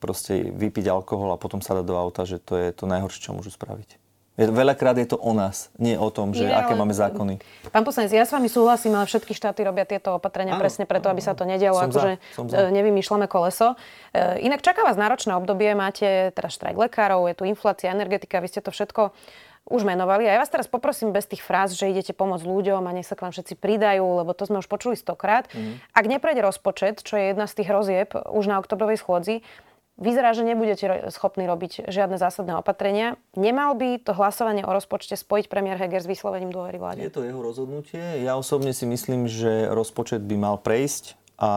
proste 0.00 0.48
vypiť 0.48 0.88
alkohol 0.88 1.36
a 1.36 1.40
potom 1.40 1.60
sa 1.60 1.76
dať 1.76 1.84
do 1.84 1.96
auta, 2.00 2.24
že 2.24 2.40
to 2.40 2.56
je 2.56 2.72
to 2.72 2.88
najhoršie, 2.88 3.20
čo 3.20 3.36
môžu 3.36 3.52
spraviť. 3.52 3.99
Veľakrát 4.48 4.96
je 4.96 5.12
to 5.12 5.20
o 5.20 5.36
nás, 5.36 5.68
nie 5.76 6.00
o 6.00 6.08
tom, 6.08 6.32
že 6.32 6.48
nie, 6.48 6.56
aké 6.56 6.72
máme 6.72 6.96
zákony. 6.96 7.44
Pán 7.68 7.84
poslanec, 7.84 8.08
ja 8.16 8.24
s 8.24 8.32
vami 8.32 8.48
súhlasím, 8.48 8.96
ale 8.96 9.04
všetky 9.04 9.36
štáty 9.36 9.60
robia 9.60 9.84
tieto 9.84 10.16
opatrenia 10.16 10.56
ano, 10.56 10.62
presne 10.64 10.88
preto, 10.88 11.12
aby 11.12 11.20
sa 11.20 11.36
to 11.36 11.44
nedialo, 11.44 11.76
akože 11.76 12.16
e, 12.16 12.72
nevymýšľame 12.72 13.28
koleso. 13.28 13.76
E, 14.16 14.40
inak 14.40 14.64
čaká 14.64 14.80
vás 14.80 14.96
náročné 14.96 15.36
obdobie, 15.36 15.76
máte 15.76 16.32
teraz 16.32 16.56
štrajk 16.56 16.88
lekárov, 16.88 17.28
je 17.28 17.36
tu 17.36 17.44
inflácia, 17.44 17.92
energetika, 17.92 18.40
vy 18.40 18.48
ste 18.48 18.64
to 18.64 18.72
všetko 18.72 19.12
už 19.68 19.84
menovali. 19.84 20.24
A 20.24 20.34
ja 20.34 20.42
vás 20.42 20.48
teraz 20.48 20.66
poprosím 20.66 21.12
bez 21.12 21.28
tých 21.28 21.44
fráz, 21.44 21.76
že 21.76 21.92
idete 21.92 22.16
pomôcť 22.16 22.48
ľuďom 22.48 22.82
a 22.88 22.94
nech 22.96 23.04
sa 23.04 23.14
k 23.14 23.28
vám 23.28 23.32
všetci 23.36 23.54
pridajú, 23.60 24.02
lebo 24.02 24.32
to 24.32 24.48
sme 24.48 24.64
už 24.64 24.66
počuli 24.66 24.96
stokrát. 24.96 25.46
Mm-hmm. 25.52 25.94
Ak 25.94 26.04
neprejde 26.08 26.40
rozpočet, 26.40 27.04
čo 27.04 27.20
je 27.20 27.30
jedna 27.30 27.44
z 27.44 27.60
tých 27.60 27.68
rozieb 27.68 28.08
už 28.16 28.44
na 28.48 28.56
oktobrovej 28.58 28.98
schôdzi, 28.98 29.44
Vyzerá, 30.00 30.32
že 30.32 30.48
nebudete 30.48 31.12
schopní 31.12 31.44
robiť 31.44 31.92
žiadne 31.92 32.16
zásadné 32.16 32.56
opatrenia. 32.56 33.20
Nemal 33.36 33.76
by 33.76 34.00
to 34.00 34.16
hlasovanie 34.16 34.64
o 34.64 34.72
rozpočte 34.72 35.12
spojiť 35.12 35.52
premiér 35.52 35.76
Heger 35.76 36.00
s 36.00 36.08
vyslovením 36.08 36.48
dôvery 36.48 36.80
vláde? 36.80 37.04
Je 37.04 37.12
to 37.12 37.20
jeho 37.20 37.36
rozhodnutie. 37.36 38.00
Ja 38.24 38.40
osobne 38.40 38.72
si 38.72 38.88
myslím, 38.88 39.28
že 39.28 39.68
rozpočet 39.68 40.24
by 40.24 40.40
mal 40.40 40.56
prejsť 40.56 41.20
a 41.36 41.52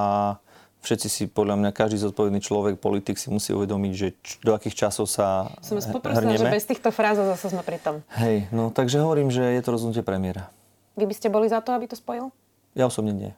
všetci 0.83 1.07
si, 1.07 1.23
podľa 1.31 1.55
mňa, 1.55 1.69
každý 1.71 1.95
zodpovedný 2.03 2.43
človek, 2.43 2.83
politik 2.83 3.15
si 3.15 3.31
musí 3.31 3.55
uvedomiť, 3.55 3.93
že 3.95 4.07
č- 4.19 4.35
do 4.43 4.51
akých 4.51 4.75
časov 4.75 5.07
sa 5.07 5.47
Som 5.63 5.79
vás 5.79 5.87
poprosila, 5.87 6.35
že 6.35 6.51
bez 6.51 6.67
týchto 6.67 6.91
fráz 6.91 7.15
zase 7.15 7.55
sme 7.55 7.63
pri 7.63 7.79
tom. 7.79 8.03
Hej, 8.19 8.51
no 8.51 8.67
takže 8.75 8.99
hovorím, 8.99 9.31
že 9.31 9.39
je 9.55 9.61
to 9.63 9.71
rozhodnutie 9.71 10.03
premiéra. 10.03 10.51
Vy 10.99 11.07
by 11.07 11.15
ste 11.15 11.31
boli 11.31 11.47
za 11.47 11.63
to, 11.63 11.71
aby 11.71 11.87
to 11.87 11.95
spojil? 11.95 12.35
Ja 12.75 12.91
osobne 12.91 13.15
nie. 13.15 13.31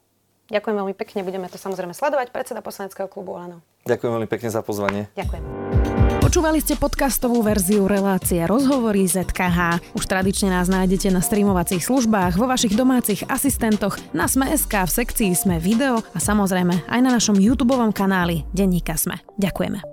Ďakujem 0.50 0.76
veľmi 0.82 0.96
pekne, 0.98 1.22
budeme 1.22 1.46
to 1.46 1.62
samozrejme 1.62 1.94
sledovať. 1.94 2.34
Predseda 2.34 2.66
poslaneckého 2.66 3.06
klubu 3.06 3.38
Olano. 3.38 3.62
Ďakujem 3.86 4.12
veľmi 4.18 4.30
pekne 4.30 4.50
za 4.50 4.66
pozvanie. 4.66 5.14
Ďakujem. 5.14 5.46
Počúvali 6.26 6.58
ste 6.58 6.74
podcastovú 6.74 7.46
verziu 7.46 7.86
relácie 7.86 8.42
Rozhovory 8.42 9.06
ZKH. 9.06 9.94
Už 9.94 10.10
tradične 10.10 10.50
nás 10.50 10.66
nájdete 10.66 11.14
na 11.14 11.22
streamovacích 11.22 11.86
službách, 11.86 12.34
vo 12.34 12.50
vašich 12.50 12.74
domácich 12.74 13.22
asistentoch, 13.30 14.02
na 14.10 14.26
Sme.sk, 14.26 14.74
v 14.74 14.90
sekcii 14.90 15.32
Sme 15.38 15.62
video 15.62 16.02
a 16.02 16.18
samozrejme 16.18 16.90
aj 16.90 16.98
na 17.06 17.14
našom 17.14 17.38
YouTube 17.38 17.78
kanáli 17.94 18.42
Denníka 18.58 18.98
Sme. 18.98 19.22
Ďakujeme. 19.38 19.86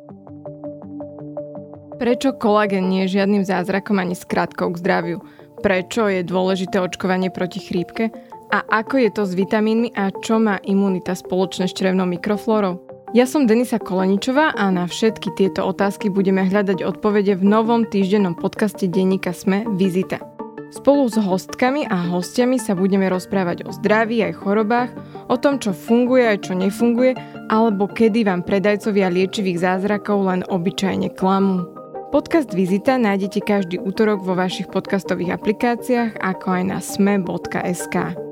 Prečo 2.00 2.32
kolagén 2.40 2.88
nie 2.88 3.04
je 3.04 3.20
žiadnym 3.20 3.44
zázrakom 3.44 4.00
ani 4.00 4.16
skratkou 4.16 4.72
k 4.72 4.80
zdraviu? 4.80 5.18
Prečo 5.60 6.08
je 6.08 6.24
dôležité 6.24 6.80
očkovanie 6.80 7.28
proti 7.28 7.60
chrípke? 7.60 8.08
A 8.48 8.64
ako 8.72 9.04
je 9.04 9.10
to 9.12 9.22
s 9.28 9.36
vitamínmi 9.36 9.92
a 9.92 10.08
čo 10.24 10.40
má 10.40 10.56
imunita 10.64 11.12
spoločné 11.12 11.68
s 11.68 11.76
črevnou 11.76 12.08
mikroflórou? 12.08 12.91
Ja 13.12 13.28
som 13.28 13.44
Denisa 13.44 13.76
Koleničová 13.76 14.56
a 14.56 14.72
na 14.72 14.88
všetky 14.88 15.36
tieto 15.36 15.68
otázky 15.68 16.08
budeme 16.08 16.48
hľadať 16.48 16.80
odpovede 16.80 17.36
v 17.36 17.44
novom 17.44 17.84
týždennom 17.84 18.32
podcaste 18.32 18.88
denníka 18.88 19.36
Sme 19.36 19.68
Vizita. 19.76 20.16
Spolu 20.72 21.12
s 21.12 21.20
hostkami 21.20 21.84
a 21.92 22.08
hostiami 22.08 22.56
sa 22.56 22.72
budeme 22.72 23.12
rozprávať 23.12 23.68
o 23.68 23.70
zdraví 23.76 24.24
aj 24.24 24.40
chorobách, 24.40 24.90
o 25.28 25.36
tom, 25.36 25.60
čo 25.60 25.76
funguje 25.76 26.24
a 26.24 26.40
čo 26.40 26.56
nefunguje, 26.56 27.12
alebo 27.52 27.84
kedy 27.84 28.24
vám 28.24 28.48
predajcovia 28.48 29.12
liečivých 29.12 29.60
zázrakov 29.60 30.32
len 30.32 30.40
obyčajne 30.48 31.12
klamú. 31.12 31.68
Podcast 32.16 32.56
Vizita 32.56 32.96
nájdete 32.96 33.44
každý 33.44 33.76
útorok 33.76 34.24
vo 34.24 34.32
vašich 34.32 34.72
podcastových 34.72 35.36
aplikáciách, 35.36 36.16
ako 36.16 36.46
aj 36.48 36.62
na 36.64 36.78
sme.sk. 36.80 38.31